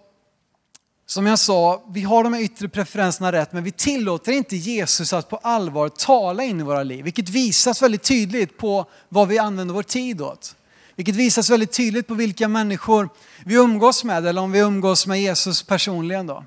som 1.06 1.26
jag 1.26 1.40
sa, 1.40 1.84
vi 1.90 2.02
har 2.02 2.24
de 2.24 2.34
här 2.34 2.42
yttre 2.42 2.70
preferenserna 2.70 3.32
rätt 3.32 3.54
men 3.54 3.64
vi 3.64 3.72
tillåter 3.72 4.32
inte 4.32 4.56
Jesus 4.56 5.14
att 5.14 5.30
på 5.30 5.38
allvar 5.38 5.90
tala 5.90 6.44
in 6.44 6.60
i 6.60 6.64
våra 6.64 6.84
liv. 6.84 7.04
Vilket 7.04 7.30
visas 7.30 7.82
väldigt 7.82 8.04
tydligt 8.04 8.58
på 8.58 8.86
vad 9.10 9.28
vi 9.28 9.38
använder 9.38 9.74
vår 9.74 9.84
tid 9.84 10.22
åt. 10.22 10.56
Vilket 10.96 11.16
visas 11.16 11.50
väldigt 11.50 11.72
tydligt 11.72 12.08
på 12.08 12.14
vilka 12.14 12.48
människor 12.48 13.10
vi 13.46 13.56
umgås 13.56 14.04
med 14.04 14.28
eller 14.28 14.42
om 14.42 14.52
vi 14.52 14.60
umgås 14.60 15.08
med 15.08 15.22
Jesus 15.22 15.64
personligen 15.64 16.28
då. 16.28 16.46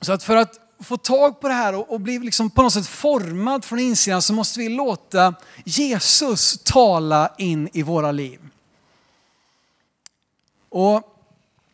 Så 0.00 0.12
att 0.12 0.22
för 0.22 0.36
att 0.36 0.54
få 0.82 0.96
tag 0.96 1.40
på 1.40 1.48
det 1.48 1.54
här 1.54 1.92
och, 1.92 2.00
bli 2.00 2.18
liksom 2.18 2.50
på 2.50 2.62
något 2.62 2.72
sätt 2.72 2.86
formad 2.86 3.64
från 3.64 3.78
insidan 3.78 4.22
så 4.22 4.32
måste 4.32 4.58
vi 4.58 4.68
låta 4.68 5.34
Jesus 5.64 6.58
tala 6.64 7.34
in 7.38 7.68
i 7.72 7.82
våra 7.82 8.12
liv. 8.12 8.40
Och 10.68 11.19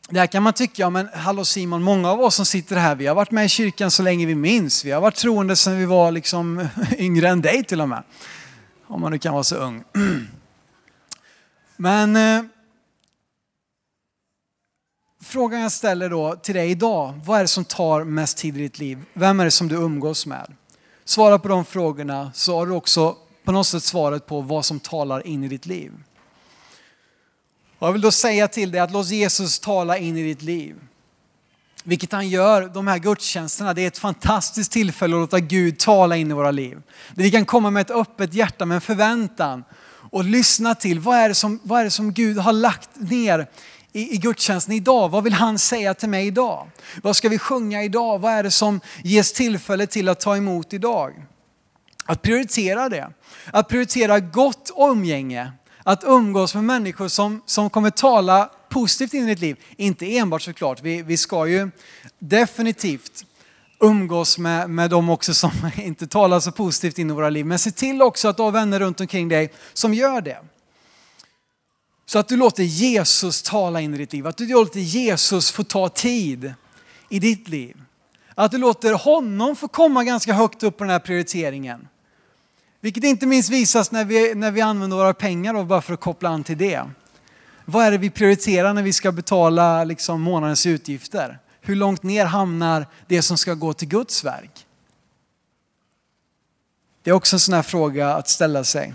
det 0.08 0.20
här 0.20 0.26
kan 0.26 0.42
man 0.42 0.52
tycka, 0.52 0.90
men 0.90 1.08
hallå 1.14 1.44
Simon, 1.44 1.82
många 1.82 2.10
av 2.10 2.20
oss 2.20 2.34
som 2.34 2.46
sitter 2.46 2.76
här, 2.76 2.94
vi 2.94 3.06
har 3.06 3.14
varit 3.14 3.30
med 3.30 3.44
i 3.44 3.48
kyrkan 3.48 3.90
så 3.90 4.02
länge 4.02 4.26
vi 4.26 4.34
minns. 4.34 4.84
Vi 4.84 4.90
har 4.90 5.00
varit 5.00 5.16
troende 5.16 5.56
sedan 5.56 5.78
vi 5.78 5.84
var 5.84 6.10
liksom 6.10 6.68
yngre 6.98 7.28
än 7.28 7.40
dig 7.40 7.64
till 7.64 7.80
och 7.80 7.88
med. 7.88 8.02
Om 8.86 9.00
man 9.00 9.12
nu 9.12 9.18
kan 9.18 9.32
vara 9.32 9.44
så 9.44 9.56
ung. 9.56 9.84
Men 11.76 12.16
eh, 12.16 12.42
Frågan 15.26 15.60
jag 15.60 15.72
ställer 15.72 16.10
då 16.10 16.34
till 16.34 16.54
dig 16.54 16.70
idag, 16.70 17.20
vad 17.24 17.38
är 17.38 17.42
det 17.42 17.48
som 17.48 17.64
tar 17.64 18.04
mest 18.04 18.38
tid 18.38 18.56
i 18.56 18.60
ditt 18.60 18.78
liv? 18.78 18.98
Vem 19.12 19.40
är 19.40 19.44
det 19.44 19.50
som 19.50 19.68
du 19.68 19.76
umgås 19.76 20.26
med? 20.26 20.54
Svara 21.04 21.38
på 21.38 21.48
de 21.48 21.64
frågorna 21.64 22.30
så 22.34 22.58
har 22.58 22.66
du 22.66 22.72
också 22.72 23.16
på 23.44 23.52
något 23.52 23.66
sätt 23.66 23.82
svaret 23.82 24.26
på 24.26 24.40
vad 24.40 24.64
som 24.64 24.80
talar 24.80 25.26
in 25.26 25.44
i 25.44 25.48
ditt 25.48 25.66
liv. 25.66 25.92
Och 27.78 27.88
jag 27.88 27.92
vill 27.92 28.02
då 28.02 28.10
säga 28.10 28.48
till 28.48 28.70
dig 28.70 28.80
att 28.80 28.92
låt 28.92 29.10
Jesus 29.10 29.58
tala 29.58 29.98
in 29.98 30.16
i 30.16 30.22
ditt 30.22 30.42
liv. 30.42 30.76
Vilket 31.84 32.12
han 32.12 32.28
gör, 32.28 32.68
de 32.68 32.86
här 32.86 32.98
gudstjänsterna, 32.98 33.74
det 33.74 33.82
är 33.82 33.86
ett 33.86 33.98
fantastiskt 33.98 34.72
tillfälle 34.72 35.16
att 35.16 35.20
låta 35.20 35.40
Gud 35.40 35.78
tala 35.78 36.16
in 36.16 36.30
i 36.30 36.34
våra 36.34 36.50
liv. 36.50 36.82
Där 37.14 37.22
vi 37.22 37.30
kan 37.30 37.44
komma 37.44 37.70
med 37.70 37.80
ett 37.80 37.90
öppet 37.90 38.34
hjärta 38.34 38.64
med 38.64 38.74
en 38.74 38.80
förväntan 38.80 39.64
och 40.10 40.24
lyssna 40.24 40.74
till 40.74 41.00
vad 41.00 41.16
är 41.16 41.28
det 41.28 41.34
som, 41.34 41.60
vad 41.62 41.80
är 41.80 41.84
det 41.84 41.90
som 41.90 42.12
Gud 42.12 42.38
har 42.38 42.52
lagt 42.52 42.90
ner 42.94 43.46
i, 43.92 44.14
i 44.14 44.16
gudstjänsten 44.16 44.74
idag? 44.74 45.08
Vad 45.08 45.24
vill 45.24 45.32
han 45.32 45.58
säga 45.58 45.94
till 45.94 46.08
mig 46.08 46.26
idag? 46.26 46.70
Vad 47.02 47.16
ska 47.16 47.28
vi 47.28 47.38
sjunga 47.38 47.82
idag? 47.82 48.18
Vad 48.18 48.32
är 48.32 48.42
det 48.42 48.50
som 48.50 48.80
ges 49.02 49.32
tillfälle 49.32 49.86
till 49.86 50.08
att 50.08 50.20
ta 50.20 50.36
emot 50.36 50.72
idag? 50.72 51.12
Att 52.06 52.22
prioritera 52.22 52.88
det. 52.88 53.10
Att 53.50 53.68
prioritera 53.68 54.20
gott 54.20 54.70
umgänge. 54.76 55.52
Att 55.88 56.04
umgås 56.04 56.54
med 56.54 56.64
människor 56.64 57.08
som, 57.08 57.42
som 57.46 57.70
kommer 57.70 57.90
tala 57.90 58.50
positivt 58.68 59.14
in 59.14 59.24
i 59.24 59.26
ditt 59.26 59.40
liv. 59.40 59.56
Inte 59.76 60.16
enbart 60.16 60.42
såklart, 60.42 60.82
vi, 60.82 61.02
vi 61.02 61.16
ska 61.16 61.46
ju 61.46 61.70
definitivt 62.18 63.24
umgås 63.80 64.38
med, 64.38 64.70
med 64.70 64.90
dem 64.90 65.10
också 65.10 65.34
som 65.34 65.50
inte 65.76 66.06
talar 66.06 66.40
så 66.40 66.52
positivt 66.52 66.98
in 66.98 67.10
i 67.10 67.12
våra 67.12 67.30
liv. 67.30 67.46
Men 67.46 67.58
se 67.58 67.70
till 67.70 68.02
också 68.02 68.28
att 68.28 68.36
du 68.36 68.42
har 68.42 68.50
vänner 68.50 68.80
runt 68.80 69.00
omkring 69.00 69.28
dig 69.28 69.52
som 69.72 69.94
gör 69.94 70.20
det. 70.20 70.38
Så 72.06 72.18
att 72.18 72.28
du 72.28 72.36
låter 72.36 72.62
Jesus 72.62 73.42
tala 73.42 73.80
in 73.80 73.94
i 73.94 73.98
ditt 73.98 74.12
liv, 74.12 74.26
att 74.26 74.36
du 74.36 74.46
låter 74.46 74.80
Jesus 74.80 75.50
få 75.50 75.64
ta 75.64 75.88
tid 75.88 76.54
i 77.08 77.18
ditt 77.18 77.48
liv. 77.48 77.76
Att 78.34 78.50
du 78.50 78.58
låter 78.58 78.92
honom 78.92 79.56
få 79.56 79.68
komma 79.68 80.04
ganska 80.04 80.32
högt 80.32 80.62
upp 80.62 80.76
på 80.76 80.84
den 80.84 80.90
här 80.90 80.98
prioriteringen. 80.98 81.88
Vilket 82.86 83.04
inte 83.04 83.26
minst 83.26 83.50
visas 83.50 83.90
när 83.90 84.04
vi, 84.04 84.34
när 84.34 84.50
vi 84.50 84.60
använder 84.60 84.96
våra 84.96 85.14
pengar 85.14 85.54
och 85.54 85.66
bara 85.66 85.82
för 85.82 85.94
att 85.94 86.00
koppla 86.00 86.28
an 86.28 86.44
till 86.44 86.58
det. 86.58 86.82
Vad 87.64 87.84
är 87.84 87.90
det 87.90 87.98
vi 87.98 88.10
prioriterar 88.10 88.74
när 88.74 88.82
vi 88.82 88.92
ska 88.92 89.12
betala 89.12 89.84
liksom 89.84 90.22
månadens 90.22 90.66
utgifter? 90.66 91.38
Hur 91.60 91.74
långt 91.74 92.02
ner 92.02 92.24
hamnar 92.26 92.86
det 93.06 93.22
som 93.22 93.38
ska 93.38 93.54
gå 93.54 93.72
till 93.72 93.88
Guds 93.88 94.24
verk? 94.24 94.66
Det 97.02 97.10
är 97.10 97.14
också 97.14 97.36
en 97.36 97.40
sån 97.40 97.54
här 97.54 97.62
fråga 97.62 98.14
att 98.14 98.28
ställa 98.28 98.64
sig. 98.64 98.94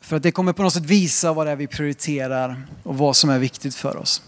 För 0.00 0.16
att 0.16 0.22
det 0.22 0.30
kommer 0.30 0.52
på 0.52 0.62
något 0.62 0.72
sätt 0.72 0.84
visa 0.84 1.32
vad 1.32 1.46
det 1.46 1.50
är 1.50 1.56
vi 1.56 1.66
prioriterar 1.66 2.62
och 2.82 2.98
vad 2.98 3.16
som 3.16 3.30
är 3.30 3.38
viktigt 3.38 3.74
för 3.74 3.96
oss. 3.96 4.22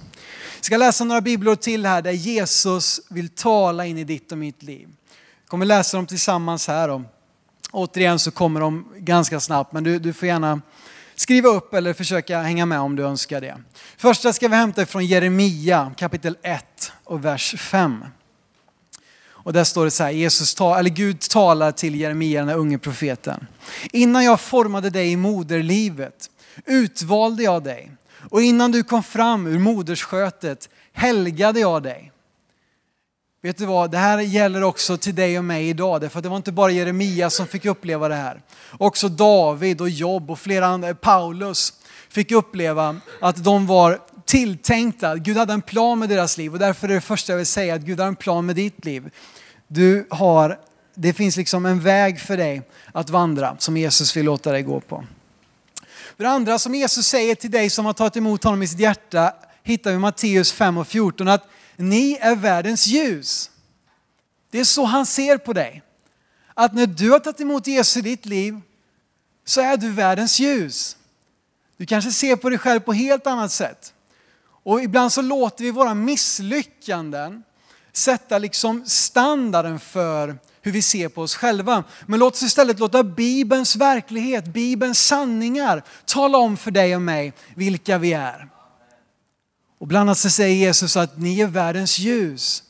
Jag 0.56 0.64
ska 0.64 0.76
läsa 0.76 1.04
några 1.04 1.20
bibelord 1.20 1.60
till 1.60 1.86
här 1.86 2.02
där 2.02 2.10
Jesus 2.10 3.00
vill 3.10 3.28
tala 3.28 3.86
in 3.86 3.98
i 3.98 4.04
ditt 4.04 4.32
och 4.32 4.38
mitt 4.38 4.62
liv. 4.62 4.88
Jag 5.42 5.48
kommer 5.48 5.66
läsa 5.66 5.96
dem 5.96 6.06
tillsammans 6.06 6.68
här. 6.68 6.88
Då 6.88 7.04
återigen 7.72 8.18
så 8.18 8.30
kommer 8.30 8.60
de 8.60 8.86
ganska 8.96 9.40
snabbt 9.40 9.72
men 9.72 9.84
du, 9.84 9.98
du 9.98 10.12
får 10.12 10.28
gärna 10.28 10.60
skriva 11.14 11.48
upp 11.48 11.74
eller 11.74 11.92
försöka 11.92 12.40
hänga 12.42 12.66
med 12.66 12.80
om 12.80 12.96
du 12.96 13.02
önskar 13.02 13.40
det. 13.40 13.56
Första 13.96 14.32
ska 14.32 14.48
vi 14.48 14.56
hämta 14.56 14.86
från 14.86 15.06
Jeremia 15.06 15.92
kapitel 15.96 16.36
1 16.42 16.92
och 17.04 17.24
vers 17.24 17.54
5. 17.58 18.04
Och 19.42 19.52
där 19.52 19.64
står 19.64 19.84
det 19.84 19.90
så 19.90 20.04
här, 20.04 20.10
Jesus 20.10 20.54
ta, 20.54 20.78
eller 20.78 20.90
Gud 20.90 21.20
talar 21.20 21.72
till 21.72 21.94
Jeremia, 21.94 22.40
den 22.40 22.48
här 22.48 22.56
unge 22.56 22.78
profeten. 22.78 23.46
Innan 23.92 24.24
jag 24.24 24.40
formade 24.40 24.90
dig 24.90 25.12
i 25.12 25.16
moderlivet 25.16 26.30
utvalde 26.66 27.42
jag 27.42 27.64
dig 27.64 27.92
och 28.30 28.42
innan 28.42 28.72
du 28.72 28.82
kom 28.82 29.02
fram 29.02 29.46
ur 29.46 29.58
moderskötet 29.58 30.68
helgade 30.92 31.60
jag 31.60 31.82
dig. 31.82 32.09
Vet 33.42 33.58
du 33.58 33.66
vad, 33.66 33.90
det 33.90 33.98
här 33.98 34.18
gäller 34.18 34.62
också 34.62 34.96
till 34.96 35.14
dig 35.14 35.38
och 35.38 35.44
mig 35.44 35.68
idag. 35.68 36.00
Därför 36.00 36.18
att 36.18 36.22
det 36.22 36.28
var 36.28 36.36
inte 36.36 36.52
bara 36.52 36.70
Jeremia 36.70 37.30
som 37.30 37.46
fick 37.46 37.64
uppleva 37.64 38.08
det 38.08 38.14
här. 38.14 38.42
Också 38.78 39.08
David 39.08 39.80
och 39.80 39.88
Job 39.88 40.30
och 40.30 40.38
flera 40.38 40.66
andra, 40.66 40.88
eh, 40.88 40.94
Paulus 40.94 41.72
fick 42.08 42.32
uppleva 42.32 42.96
att 43.20 43.44
de 43.44 43.66
var 43.66 43.98
tilltänkta. 44.24 45.16
Gud 45.16 45.36
hade 45.36 45.52
en 45.52 45.62
plan 45.62 45.98
med 45.98 46.08
deras 46.08 46.38
liv 46.38 46.52
och 46.52 46.58
därför 46.58 46.88
är 46.88 46.94
det 46.94 47.00
första 47.00 47.32
jag 47.32 47.36
vill 47.36 47.46
säga 47.46 47.74
att 47.74 47.80
Gud 47.80 48.00
har 48.00 48.06
en 48.06 48.16
plan 48.16 48.46
med 48.46 48.56
ditt 48.56 48.84
liv. 48.84 49.10
Du 49.68 50.06
har, 50.10 50.58
det 50.94 51.12
finns 51.12 51.36
liksom 51.36 51.66
en 51.66 51.80
väg 51.80 52.20
för 52.20 52.36
dig 52.36 52.62
att 52.92 53.10
vandra 53.10 53.56
som 53.58 53.76
Jesus 53.76 54.16
vill 54.16 54.24
låta 54.24 54.52
dig 54.52 54.62
gå 54.62 54.80
på. 54.80 55.04
För 56.16 56.24
det 56.24 56.30
andra 56.30 56.58
som 56.58 56.74
Jesus 56.74 57.06
säger 57.06 57.34
till 57.34 57.50
dig 57.50 57.70
som 57.70 57.86
har 57.86 57.92
tagit 57.92 58.16
emot 58.16 58.44
honom 58.44 58.62
i 58.62 58.68
sitt 58.68 58.80
hjärta 58.80 59.32
hittar 59.62 59.90
vi 59.90 59.96
i 59.96 59.98
Matteus 59.98 60.52
5 60.52 60.78
och 60.78 60.86
14 60.86 61.28
att 61.28 61.44
ni 61.80 62.18
är 62.20 62.36
världens 62.36 62.86
ljus. 62.86 63.50
Det 64.50 64.60
är 64.60 64.64
så 64.64 64.84
han 64.84 65.06
ser 65.06 65.38
på 65.38 65.52
dig. 65.52 65.82
Att 66.54 66.74
när 66.74 66.86
du 66.86 67.10
har 67.10 67.18
tagit 67.18 67.40
emot 67.40 67.66
Jesus 67.66 67.96
i 67.96 68.00
ditt 68.00 68.26
liv 68.26 68.60
så 69.44 69.60
är 69.60 69.76
du 69.76 69.90
världens 69.90 70.40
ljus. 70.40 70.96
Du 71.76 71.86
kanske 71.86 72.10
ser 72.10 72.36
på 72.36 72.50
dig 72.50 72.58
själv 72.58 72.80
på 72.80 72.92
helt 72.92 73.26
annat 73.26 73.52
sätt. 73.52 73.94
Och 74.62 74.82
ibland 74.82 75.12
så 75.12 75.22
låter 75.22 75.64
vi 75.64 75.70
våra 75.70 75.94
misslyckanden 75.94 77.42
sätta 77.92 78.38
liksom 78.38 78.86
standarden 78.86 79.80
för 79.80 80.38
hur 80.62 80.72
vi 80.72 80.82
ser 80.82 81.08
på 81.08 81.22
oss 81.22 81.34
själva. 81.34 81.84
Men 82.06 82.20
låt 82.20 82.34
oss 82.34 82.42
istället 82.42 82.78
låta 82.78 83.02
Bibelns 83.02 83.76
verklighet, 83.76 84.44
Bibelns 84.44 85.06
sanningar 85.06 85.82
tala 86.04 86.38
om 86.38 86.56
för 86.56 86.70
dig 86.70 86.96
och 86.96 87.02
mig 87.02 87.32
vilka 87.54 87.98
vi 87.98 88.12
är. 88.12 88.48
Och 89.80 89.86
bland 89.86 90.00
annat 90.08 90.18
så 90.18 90.30
säger 90.30 90.56
Jesus 90.56 90.96
att 90.96 91.18
ni 91.18 91.40
är 91.40 91.46
världens 91.46 91.98
ljus. 91.98 92.62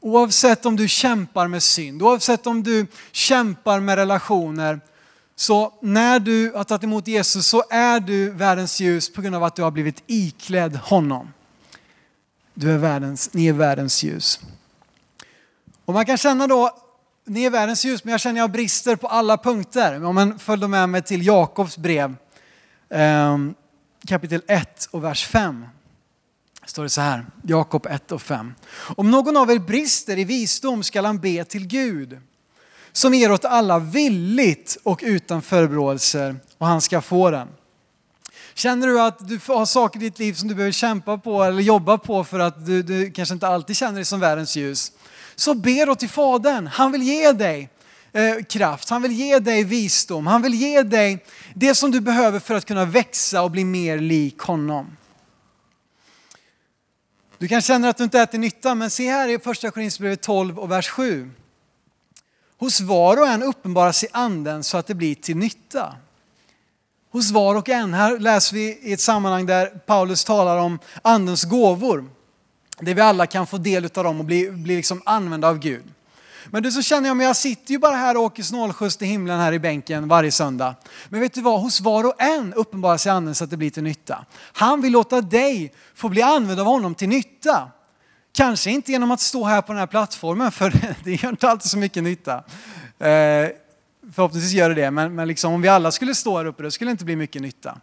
Oavsett 0.00 0.66
om 0.66 0.76
du 0.76 0.88
kämpar 0.88 1.48
med 1.48 1.62
synd, 1.62 2.02
oavsett 2.02 2.46
om 2.46 2.62
du 2.62 2.86
kämpar 3.12 3.80
med 3.80 3.96
relationer, 3.96 4.80
så 5.36 5.72
när 5.82 6.18
du 6.18 6.52
har 6.52 6.64
tagit 6.64 6.84
emot 6.84 7.06
Jesus 7.06 7.46
så 7.46 7.64
är 7.70 8.00
du 8.00 8.30
världens 8.30 8.80
ljus 8.80 9.12
på 9.12 9.22
grund 9.22 9.36
av 9.36 9.44
att 9.44 9.56
du 9.56 9.62
har 9.62 9.70
blivit 9.70 10.02
iklädd 10.06 10.76
honom. 10.76 11.32
Du 12.54 12.72
är 12.72 12.78
världens, 12.78 13.32
ni 13.32 13.46
är 13.46 13.52
världens 13.52 14.02
ljus. 14.02 14.40
Och 15.84 15.94
man 15.94 16.06
kan 16.06 16.16
känna 16.16 16.46
då, 16.46 16.70
ni 17.24 17.44
är 17.44 17.50
världens 17.50 17.84
ljus, 17.84 18.04
men 18.04 18.12
jag 18.12 18.20
känner 18.20 18.40
jag 18.40 18.50
brister 18.50 18.96
på 18.96 19.06
alla 19.06 19.36
punkter. 19.36 20.04
Om 20.04 20.14
man 20.14 20.38
följde 20.38 20.68
med 20.68 20.88
mig 20.88 21.02
till 21.02 21.26
Jakobs 21.26 21.78
brev, 21.78 22.14
ehm, 22.90 23.54
kapitel 24.08 24.42
1 24.46 24.88
och 24.90 25.04
vers 25.04 25.26
5 25.26 25.66
står 26.66 26.82
det 26.82 26.88
så 26.88 27.00
här, 27.00 27.26
Jakob 27.42 27.86
1 27.86 28.12
och 28.12 28.22
5. 28.22 28.54
Om 28.96 29.10
någon 29.10 29.36
av 29.36 29.50
er 29.50 29.58
brister 29.58 30.18
i 30.18 30.24
visdom 30.24 30.82
skall 30.82 31.04
han 31.04 31.18
be 31.18 31.44
till 31.44 31.66
Gud 31.66 32.18
som 32.92 33.14
ger 33.14 33.32
åt 33.32 33.44
alla 33.44 33.78
villigt 33.78 34.76
och 34.82 35.00
utan 35.02 35.42
förebråelser 35.42 36.36
och 36.58 36.66
han 36.66 36.80
ska 36.80 37.00
få 37.00 37.30
den. 37.30 37.48
Känner 38.54 38.86
du 38.86 39.00
att 39.00 39.28
du 39.28 39.40
har 39.46 39.66
saker 39.66 40.00
i 40.00 40.02
ditt 40.02 40.18
liv 40.18 40.32
som 40.34 40.48
du 40.48 40.54
behöver 40.54 40.72
kämpa 40.72 41.18
på 41.18 41.42
eller 41.42 41.62
jobba 41.62 41.98
på 41.98 42.24
för 42.24 42.38
att 42.38 42.66
du, 42.66 42.82
du 42.82 43.10
kanske 43.10 43.32
inte 43.32 43.48
alltid 43.48 43.76
känner 43.76 43.94
dig 43.94 44.04
som 44.04 44.20
världens 44.20 44.56
ljus. 44.56 44.92
Så 45.34 45.54
be 45.54 45.84
då 45.84 45.94
till 45.94 46.08
Fadern. 46.08 46.66
Han 46.66 46.92
vill 46.92 47.02
ge 47.02 47.32
dig 47.32 47.68
eh, 48.12 48.44
kraft, 48.48 48.90
han 48.90 49.02
vill 49.02 49.12
ge 49.12 49.38
dig 49.38 49.64
visdom, 49.64 50.26
han 50.26 50.42
vill 50.42 50.54
ge 50.54 50.82
dig 50.82 51.24
det 51.54 51.74
som 51.74 51.90
du 51.90 52.00
behöver 52.00 52.40
för 52.40 52.54
att 52.54 52.64
kunna 52.64 52.84
växa 52.84 53.42
och 53.42 53.50
bli 53.50 53.64
mer 53.64 53.98
lik 53.98 54.38
honom. 54.38 54.96
Du 57.44 57.48
kan 57.48 57.62
känna 57.62 57.88
att 57.88 57.96
du 57.96 58.04
inte 58.04 58.18
är 58.18 58.26
till 58.26 58.40
nytta, 58.40 58.74
men 58.74 58.90
se 58.90 59.10
här 59.10 59.28
i 59.28 59.38
första 59.38 59.70
Korinthierbrevet 59.70 60.20
12 60.20 60.58
och 60.58 60.70
vers 60.70 60.88
7. 60.88 61.30
Hos 62.58 62.80
var 62.80 63.16
och 63.16 63.26
en 63.26 63.42
uppenbarar 63.42 63.92
sig 63.92 64.08
anden 64.12 64.64
så 64.64 64.76
att 64.76 64.86
det 64.86 64.94
blir 64.94 65.14
till 65.14 65.36
nytta. 65.36 65.96
Hos 67.10 67.30
var 67.30 67.54
och 67.54 67.68
en. 67.68 67.94
Här 67.94 68.18
läser 68.18 68.54
vi 68.54 68.78
i 68.82 68.92
ett 68.92 69.00
sammanhang 69.00 69.46
där 69.46 69.66
Paulus 69.66 70.24
talar 70.24 70.58
om 70.58 70.78
andens 71.02 71.44
gåvor. 71.44 72.04
Där 72.78 72.94
vi 72.94 73.00
alla 73.00 73.26
kan 73.26 73.46
få 73.46 73.58
del 73.58 73.84
av 73.84 74.04
dem 74.04 74.18
och 74.18 74.24
bli, 74.24 74.50
bli 74.50 74.76
liksom 74.76 75.02
använda 75.04 75.48
av 75.48 75.58
Gud. 75.58 75.93
Men 76.46 76.62
du 76.62 76.72
så 76.72 76.82
känner 76.82 77.08
jag, 77.08 77.16
men 77.16 77.26
jag 77.26 77.36
sitter 77.36 77.72
ju 77.72 77.78
bara 77.78 77.96
här 77.96 78.16
och 78.16 78.22
åker 78.22 78.42
snålskjuts 78.42 78.96
till 78.96 79.08
himlen 79.08 79.40
här 79.40 79.52
i 79.52 79.58
bänken 79.58 80.08
varje 80.08 80.32
söndag. 80.32 80.74
Men 81.08 81.20
vet 81.20 81.34
du 81.34 81.40
vad, 81.40 81.60
hos 81.60 81.80
var 81.80 82.04
och 82.04 82.22
en 82.22 82.54
uppenbarar 82.54 82.96
sig 82.96 83.12
anden 83.12 83.34
så 83.34 83.44
att 83.44 83.50
det 83.50 83.56
blir 83.56 83.70
till 83.70 83.82
nytta. 83.82 84.24
Han 84.52 84.80
vill 84.80 84.92
låta 84.92 85.20
dig 85.20 85.72
få 85.94 86.08
bli 86.08 86.22
använd 86.22 86.60
av 86.60 86.66
honom 86.66 86.94
till 86.94 87.08
nytta. 87.08 87.70
Kanske 88.32 88.70
inte 88.70 88.92
genom 88.92 89.10
att 89.10 89.20
stå 89.20 89.44
här 89.44 89.62
på 89.62 89.72
den 89.72 89.80
här 89.80 89.86
plattformen, 89.86 90.52
för 90.52 90.72
det 91.04 91.22
gör 91.22 91.28
inte 91.28 91.48
alltid 91.48 91.70
så 91.70 91.78
mycket 91.78 92.02
nytta. 92.02 92.34
Eh, 92.98 93.48
förhoppningsvis 94.12 94.52
gör 94.52 94.68
det 94.68 94.74
det, 94.74 94.90
men, 94.90 95.14
men 95.14 95.28
liksom, 95.28 95.52
om 95.52 95.62
vi 95.62 95.68
alla 95.68 95.90
skulle 95.90 96.14
stå 96.14 96.38
här 96.38 96.44
uppe, 96.44 96.62
då 96.62 96.70
skulle 96.70 96.88
det 96.88 96.92
inte 96.92 97.04
bli 97.04 97.16
mycket 97.16 97.42
nytta. 97.42 97.80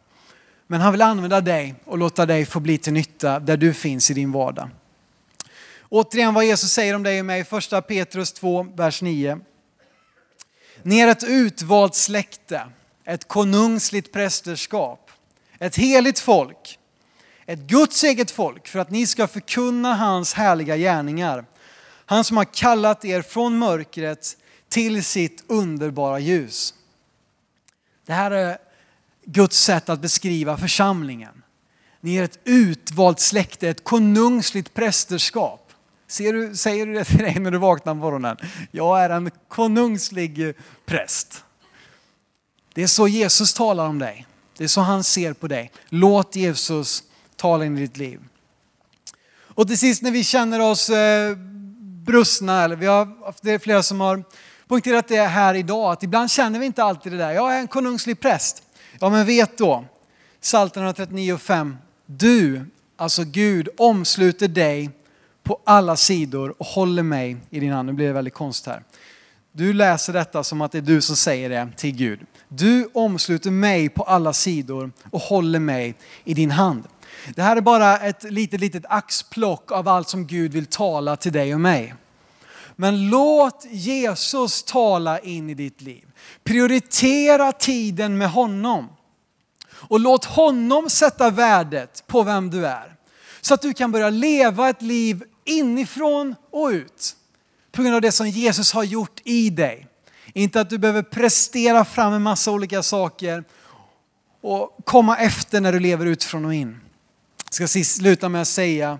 Men 0.67 0.81
han 0.81 0.91
vill 0.91 1.01
använda 1.01 1.41
dig 1.41 1.75
och 1.85 1.97
låta 1.97 2.25
dig 2.25 2.45
få 2.45 2.59
bli 2.59 2.77
till 2.77 2.93
nytta 2.93 3.39
där 3.39 3.57
du 3.57 3.73
finns 3.73 4.11
i 4.11 4.13
din 4.13 4.31
vardag. 4.31 4.69
Återigen 5.93 6.33
vad 6.33 6.45
Jesus 6.45 6.71
säger 6.71 6.95
om 6.95 7.03
dig 7.03 7.19
och 7.19 7.25
mig, 7.25 7.43
första 7.43 7.81
Petrus 7.81 8.31
2, 8.31 8.63
vers 8.75 9.01
9. 9.01 9.39
Ni 10.83 10.99
är 10.99 11.07
ett 11.07 11.23
utvalt 11.23 11.95
släkte, 11.95 12.61
ett 13.05 13.27
konungsligt 13.27 14.13
prästerskap, 14.13 15.11
ett 15.59 15.75
heligt 15.75 16.19
folk, 16.19 16.79
ett 17.45 17.59
Guds 17.59 18.03
eget 18.03 18.31
folk 18.31 18.67
för 18.67 18.79
att 18.79 18.91
ni 18.91 19.07
ska 19.07 19.27
förkunna 19.27 19.95
hans 19.95 20.33
härliga 20.33 20.77
gärningar. 20.77 21.45
Han 22.05 22.23
som 22.23 22.37
har 22.37 22.45
kallat 22.53 23.05
er 23.05 23.21
från 23.21 23.57
mörkret 23.57 24.37
till 24.69 25.03
sitt 25.03 25.43
underbara 25.47 26.19
ljus. 26.19 26.73
Det 28.05 28.13
här 28.13 28.31
är 28.31 28.57
Guds 29.25 29.59
sätt 29.59 29.89
att 29.89 29.99
beskriva 29.99 30.57
församlingen. 30.57 31.43
Ni 32.01 32.15
är 32.15 32.23
ett 32.23 32.39
utvalt 32.43 33.19
släkte, 33.19 33.69
ett 33.69 33.83
konungsligt 33.83 34.73
prästerskap. 34.73 35.60
Ser 36.11 36.33
du, 36.33 36.55
säger 36.55 36.85
du 36.85 36.93
det 36.93 37.05
till 37.05 37.17
dig 37.17 37.39
när 37.39 37.51
du 37.51 37.57
vaknar 37.57 37.93
på 37.93 37.99
morgonen? 37.99 38.37
Jag 38.71 39.03
är 39.03 39.09
en 39.09 39.31
konungslig 39.47 40.53
präst. 40.85 41.43
Det 42.73 42.83
är 42.83 42.87
så 42.87 43.07
Jesus 43.07 43.53
talar 43.53 43.87
om 43.87 43.99
dig. 43.99 44.27
Det 44.57 44.63
är 44.63 44.67
så 44.67 44.81
han 44.81 45.03
ser 45.03 45.33
på 45.33 45.47
dig. 45.47 45.71
Låt 45.89 46.35
Jesus 46.35 47.03
tala 47.35 47.65
in 47.65 47.77
i 47.77 47.81
ditt 47.81 47.97
liv. 47.97 48.19
Och 49.33 49.67
till 49.67 49.77
sist 49.77 50.01
när 50.01 50.11
vi 50.11 50.23
känner 50.23 50.59
oss 50.59 50.89
eh, 50.89 51.35
brustna, 52.05 52.63
eller 52.63 52.75
vi 52.75 52.85
har, 52.85 53.33
det 53.41 53.51
är 53.51 53.59
flera 53.59 53.83
som 53.83 54.01
har 54.01 54.23
poängterat 54.67 55.07
det 55.07 55.21
här 55.21 55.53
idag, 55.53 55.91
att 55.91 56.03
ibland 56.03 56.31
känner 56.31 56.59
vi 56.59 56.65
inte 56.65 56.83
alltid 56.83 57.11
det 57.11 57.17
där. 57.17 57.31
Jag 57.31 57.55
är 57.55 57.59
en 57.59 57.67
konungslig 57.67 58.19
präst. 58.19 58.63
Ja 58.99 59.09
men 59.09 59.25
vet 59.25 59.57
då, 59.57 59.85
Psaltaren 60.41 60.85
139 60.85 61.33
och 61.33 61.41
5. 61.41 61.77
Du, 62.05 62.65
alltså 62.97 63.23
Gud, 63.23 63.69
omsluter 63.77 64.47
dig 64.47 64.89
på 65.43 65.59
alla 65.63 65.95
sidor 65.95 66.55
och 66.57 66.65
håller 66.65 67.03
mig 67.03 67.37
i 67.49 67.59
din 67.59 67.71
hand. 67.71 67.87
Nu 67.87 67.93
blir 67.93 68.07
det 68.07 68.13
väldigt 68.13 68.33
konst 68.33 68.65
här. 68.65 68.83
Du 69.51 69.73
läser 69.73 70.13
detta 70.13 70.43
som 70.43 70.61
att 70.61 70.71
det 70.71 70.77
är 70.77 70.81
du 70.81 71.01
som 71.01 71.15
säger 71.15 71.49
det 71.49 71.69
till 71.77 71.95
Gud. 71.95 72.19
Du 72.47 72.89
omsluter 72.93 73.51
mig 73.51 73.89
på 73.89 74.03
alla 74.03 74.33
sidor 74.33 74.91
och 75.11 75.21
håller 75.21 75.59
mig 75.59 75.95
i 76.23 76.33
din 76.33 76.51
hand. 76.51 76.83
Det 77.35 77.41
här 77.41 77.57
är 77.57 77.61
bara 77.61 77.97
ett 77.97 78.23
litet, 78.23 78.59
litet 78.59 78.83
axplock 78.89 79.71
av 79.71 79.87
allt 79.87 80.09
som 80.09 80.27
Gud 80.27 80.53
vill 80.53 80.65
tala 80.65 81.15
till 81.15 81.31
dig 81.31 81.53
och 81.53 81.61
mig. 81.61 81.95
Men 82.75 83.09
låt 83.09 83.65
Jesus 83.71 84.63
tala 84.63 85.19
in 85.19 85.49
i 85.49 85.53
ditt 85.53 85.81
liv. 85.81 86.05
Prioritera 86.43 87.51
tiden 87.51 88.17
med 88.17 88.31
honom. 88.31 88.89
Och 89.73 89.99
låt 89.99 90.25
honom 90.25 90.89
sätta 90.89 91.29
värdet 91.29 92.03
på 92.07 92.23
vem 92.23 92.49
du 92.49 92.67
är. 92.67 92.95
Så 93.41 93.53
att 93.53 93.61
du 93.61 93.73
kan 93.73 93.91
börja 93.91 94.09
leva 94.09 94.69
ett 94.69 94.81
liv 94.81 95.23
inifrån 95.45 96.35
och 96.51 96.67
ut. 96.67 97.15
På 97.71 97.81
grund 97.81 97.95
av 97.95 98.01
det 98.01 98.11
som 98.11 98.29
Jesus 98.29 98.73
har 98.73 98.83
gjort 98.83 99.21
i 99.23 99.49
dig. 99.49 99.87
Inte 100.33 100.61
att 100.61 100.69
du 100.69 100.77
behöver 100.77 101.01
prestera 101.01 101.85
fram 101.85 102.13
en 102.13 102.21
massa 102.21 102.51
olika 102.51 102.83
saker 102.83 103.43
och 104.41 104.77
komma 104.83 105.17
efter 105.17 105.61
när 105.61 105.71
du 105.71 105.79
lever 105.79 106.05
utifrån 106.05 106.45
och 106.45 106.53
in. 106.53 106.79
Jag 107.59 107.69
ska 107.69 107.83
sluta 107.83 108.29
med 108.29 108.41
att 108.41 108.47
säga, 108.47 108.99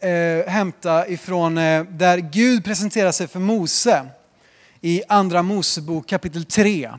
eh, 0.00 0.50
hämta 0.50 1.08
ifrån 1.08 1.58
eh, 1.58 1.84
där 1.84 2.18
Gud 2.18 2.64
presenterar 2.64 3.12
sig 3.12 3.28
för 3.28 3.40
Mose 3.40 4.06
i 4.80 5.02
andra 5.08 5.42
Mosebok 5.42 6.08
kapitel 6.08 6.44
3. 6.44 6.90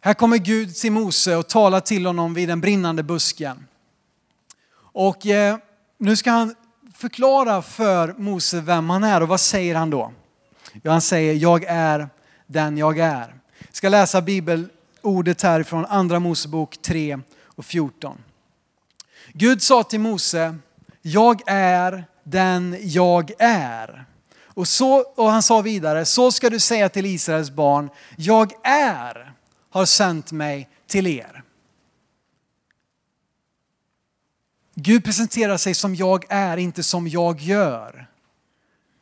Här 0.00 0.14
kommer 0.14 0.38
Gud 0.38 0.74
till 0.74 0.92
Mose 0.92 1.36
och 1.36 1.48
talar 1.48 1.80
till 1.80 2.06
honom 2.06 2.34
vid 2.34 2.48
den 2.48 2.60
brinnande 2.60 3.02
busken. 3.02 3.67
Och 4.98 5.26
eh, 5.26 5.56
nu 5.98 6.16
ska 6.16 6.30
han 6.30 6.54
förklara 6.94 7.62
för 7.62 8.14
Mose 8.18 8.60
vem 8.60 8.90
han 8.90 9.04
är 9.04 9.20
och 9.20 9.28
vad 9.28 9.40
säger 9.40 9.74
han 9.74 9.90
då? 9.90 10.12
Ja, 10.82 10.90
han 10.90 11.00
säger 11.00 11.34
jag 11.34 11.64
är 11.64 12.08
den 12.46 12.78
jag 12.78 12.98
är. 12.98 13.34
Jag 13.58 13.76
ska 13.76 13.88
läsa 13.88 14.22
bibelordet 14.22 15.42
här 15.42 15.62
från 15.62 15.84
andra 15.86 16.20
Mosebok 16.20 16.82
3 16.82 17.18
och 17.44 17.64
14. 17.64 18.18
Gud 19.32 19.62
sa 19.62 19.82
till 19.82 20.00
Mose, 20.00 20.56
jag 21.02 21.42
är 21.46 22.04
den 22.24 22.76
jag 22.80 23.30
är. 23.38 24.04
Och, 24.44 24.68
så, 24.68 24.98
och 25.00 25.30
han 25.30 25.42
sa 25.42 25.60
vidare, 25.60 26.04
så 26.04 26.32
ska 26.32 26.50
du 26.50 26.58
säga 26.58 26.88
till 26.88 27.06
Israels 27.06 27.50
barn, 27.50 27.90
jag 28.16 28.52
är, 28.64 29.32
har 29.70 29.84
sänt 29.84 30.32
mig 30.32 30.68
till 30.86 31.06
er. 31.06 31.37
Gud 34.80 35.04
presenterar 35.04 35.56
sig 35.56 35.74
som 35.74 35.94
jag 35.94 36.24
är, 36.28 36.56
inte 36.56 36.82
som 36.82 37.08
jag 37.08 37.40
gör. 37.40 38.06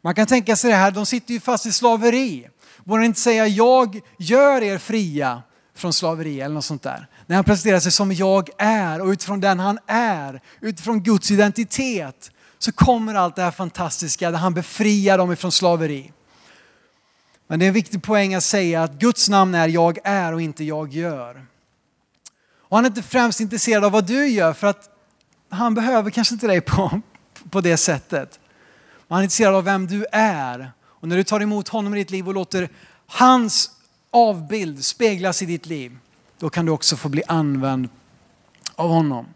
Man 0.02 0.14
kan 0.14 0.26
tänka 0.26 0.56
sig 0.56 0.70
det 0.70 0.76
här, 0.76 0.90
de 0.90 1.06
sitter 1.06 1.34
ju 1.34 1.40
fast 1.40 1.66
i 1.66 1.72
slaveri. 1.72 2.48
Borde 2.84 3.04
inte 3.04 3.20
säga 3.20 3.46
jag 3.46 4.00
gör 4.18 4.62
er 4.62 4.78
fria 4.78 5.42
från 5.74 5.92
slaveri 5.92 6.40
eller 6.40 6.54
något 6.54 6.64
sånt 6.64 6.82
där. 6.82 7.08
När 7.26 7.36
han 7.36 7.44
presenterar 7.44 7.80
sig 7.80 7.92
som 7.92 8.12
jag 8.12 8.48
är 8.58 9.00
och 9.00 9.08
utifrån 9.08 9.40
den 9.40 9.58
han 9.58 9.78
är, 9.86 10.40
utifrån 10.60 11.02
Guds 11.02 11.30
identitet 11.30 12.30
så 12.58 12.72
kommer 12.72 13.14
allt 13.14 13.36
det 13.36 13.42
här 13.42 13.50
fantastiska 13.50 14.30
där 14.30 14.38
han 14.38 14.54
befriar 14.54 15.18
dem 15.18 15.32
ifrån 15.32 15.52
slaveri. 15.52 16.12
Men 17.46 17.58
det 17.58 17.64
är 17.64 17.68
en 17.68 17.74
viktig 17.74 18.02
poäng 18.02 18.34
att 18.34 18.44
säga 18.44 18.82
att 18.82 18.92
Guds 18.92 19.28
namn 19.28 19.54
är 19.54 19.68
jag 19.68 19.98
är 20.04 20.32
och 20.32 20.42
inte 20.42 20.64
jag 20.64 20.92
gör. 20.92 21.46
Och 22.58 22.76
han 22.76 22.84
är 22.84 22.88
inte 22.88 23.02
främst 23.02 23.40
intresserad 23.40 23.84
av 23.84 23.92
vad 23.92 24.06
du 24.06 24.28
gör 24.28 24.52
för 24.52 24.66
att 24.66 24.95
han 25.48 25.74
behöver 25.74 26.10
kanske 26.10 26.34
inte 26.34 26.46
dig 26.46 26.60
på, 26.60 27.00
på 27.50 27.60
det 27.60 27.76
sättet. 27.76 28.40
Han 29.08 29.18
är 29.18 29.22
intresserad 29.22 29.54
av 29.54 29.64
vem 29.64 29.86
du 29.86 30.06
är. 30.12 30.72
Och 30.84 31.08
när 31.08 31.16
du 31.16 31.24
tar 31.24 31.40
emot 31.40 31.68
honom 31.68 31.94
i 31.94 31.98
ditt 31.98 32.10
liv 32.10 32.28
och 32.28 32.34
låter 32.34 32.68
hans 33.06 33.70
avbild 34.10 34.84
speglas 34.84 35.42
i 35.42 35.46
ditt 35.46 35.66
liv, 35.66 35.98
då 36.38 36.50
kan 36.50 36.66
du 36.66 36.72
också 36.72 36.96
få 36.96 37.08
bli 37.08 37.22
använd 37.28 37.88
av 38.74 38.90
honom. 38.90 39.26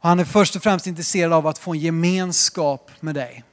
Och 0.00 0.08
han 0.08 0.20
är 0.20 0.24
först 0.24 0.56
och 0.56 0.62
främst 0.62 0.86
intresserad 0.86 1.32
av 1.32 1.46
att 1.46 1.58
få 1.58 1.72
en 1.72 1.80
gemenskap 1.80 2.90
med 3.00 3.14
dig. 3.14 3.44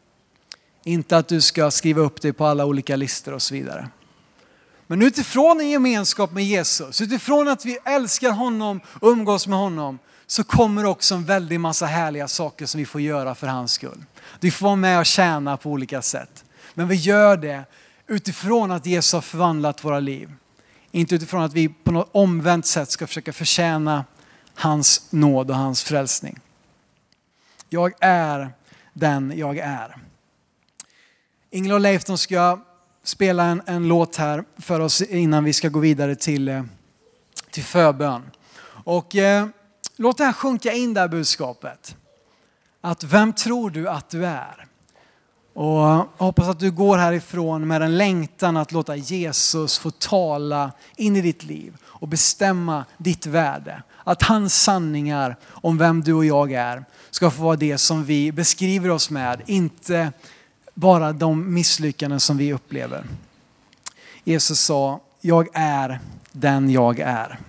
Inte 0.84 1.18
att 1.18 1.28
du 1.28 1.42
ska 1.42 1.72
skriva 1.72 2.02
upp 2.02 2.22
dig 2.22 2.34
på 2.34 2.46
alla 2.46 2.66
olika 2.66 2.96
listor 2.96 3.34
och 3.34 3.42
så 3.42 3.54
vidare. 3.54 3.90
Men 4.88 5.02
utifrån 5.02 5.60
en 5.60 5.70
gemenskap 5.70 6.32
med 6.32 6.46
Jesus, 6.46 7.02
utifrån 7.02 7.48
att 7.48 7.66
vi 7.66 7.78
älskar 7.86 8.32
honom 8.32 8.82
och 8.88 9.10
umgås 9.10 9.48
med 9.48 9.60
honom, 9.60 10.00
så 10.32 10.44
kommer 10.44 10.86
också 10.86 11.16
en 11.16 11.26
väldig 11.26 11.60
massa 11.60 11.86
härliga 11.86 12.28
saker 12.28 12.66
som 12.66 12.80
vi 12.80 12.86
får 12.86 13.02
göra 13.02 13.36
för 13.36 13.48
hans 13.48 13.72
skull. 13.72 14.06
Vi 14.40 14.52
får 14.52 14.66
vara 14.66 14.76
med 14.76 15.00
och 15.00 15.06
tjäna 15.06 15.58
på 15.58 15.70
olika 15.70 16.02
sätt. 16.02 16.46
Men 16.74 16.88
vi 16.88 16.96
gör 16.96 17.38
det 17.38 17.64
utifrån 18.08 18.72
att 18.72 18.86
Jesus 18.86 19.14
har 19.14 19.22
förvandlat 19.22 19.84
våra 19.84 20.00
liv. 20.00 20.34
Inte 20.92 21.16
utifrån 21.16 21.44
att 21.44 21.54
vi 21.54 21.70
på 21.70 21.92
något 21.92 22.10
omvänt 22.12 22.66
sätt 22.66 22.92
ska 22.92 23.08
försöka 23.08 23.34
förtjäna 23.34 24.06
hans 24.56 25.08
nåd 25.10 25.50
och 25.50 25.58
hans 25.58 25.84
frälsning. 25.84 26.40
Jag 27.70 27.94
är 28.00 28.54
den 28.94 29.34
jag 29.36 29.58
är. 29.58 29.98
Ingela 31.50 31.76
och 31.76 31.82
Leif 31.82 32.06
de 32.06 32.18
ska 32.18 32.60
spela 33.04 33.44
en, 33.44 33.62
en 33.66 33.88
låt 33.88 34.16
här 34.16 34.44
för 34.58 34.80
oss 34.80 35.02
innan 35.02 35.44
vi 35.44 35.54
ska 35.54 35.70
gå 35.70 35.80
vidare 35.80 36.16
till, 36.16 36.48
eh, 36.48 36.64
till 37.52 37.64
förbön. 37.64 38.22
Och 38.84 39.16
eh, 39.16 39.48
låt 39.96 40.18
det 40.18 40.24
här 40.24 40.34
sjunka 40.34 40.74
in 40.74 40.94
det 40.94 41.00
här 41.00 41.08
budskapet. 41.08 41.96
Att 42.82 43.04
vem 43.04 43.34
tror 43.34 43.70
du 43.70 43.90
att 43.90 44.10
du 44.10 44.26
är? 44.26 44.66
Och 45.54 45.66
jag 45.66 46.08
hoppas 46.18 46.48
att 46.48 46.60
du 46.60 46.72
går 46.72 46.98
härifrån 46.98 47.68
med 47.68 47.82
en 47.82 47.98
längtan 47.98 48.58
att 48.58 48.72
låta 48.72 48.96
Jesus 48.96 49.78
få 49.78 49.92
tala 49.92 50.72
in 50.96 51.16
i 51.16 51.22
ditt 51.22 51.44
liv 51.44 51.78
och 51.84 52.08
bestämma 52.08 52.86
ditt 52.98 53.26
värde. 53.26 53.84
Att 54.04 54.24
hans 54.24 54.64
sanningar 54.64 55.36
om 55.46 55.78
vem 55.78 56.02
du 56.02 56.14
och 56.14 56.26
jag 56.26 56.52
är 56.52 56.86
ska 57.10 57.32
få 57.32 57.44
vara 57.44 57.56
det 57.56 57.78
som 57.78 58.04
vi 58.04 58.32
beskriver 58.32 58.90
oss 58.90 59.10
med, 59.10 59.42
inte 59.46 60.12
bara 60.74 61.14
de 61.14 61.54
misslyckanden 61.54 62.20
som 62.20 62.38
vi 62.38 62.54
upplever. 62.54 63.04
Jesus 64.24 64.60
sa, 64.60 65.00
jag 65.22 65.48
är 65.54 66.00
den 66.32 66.70
jag 66.70 67.00
är. 67.00 67.40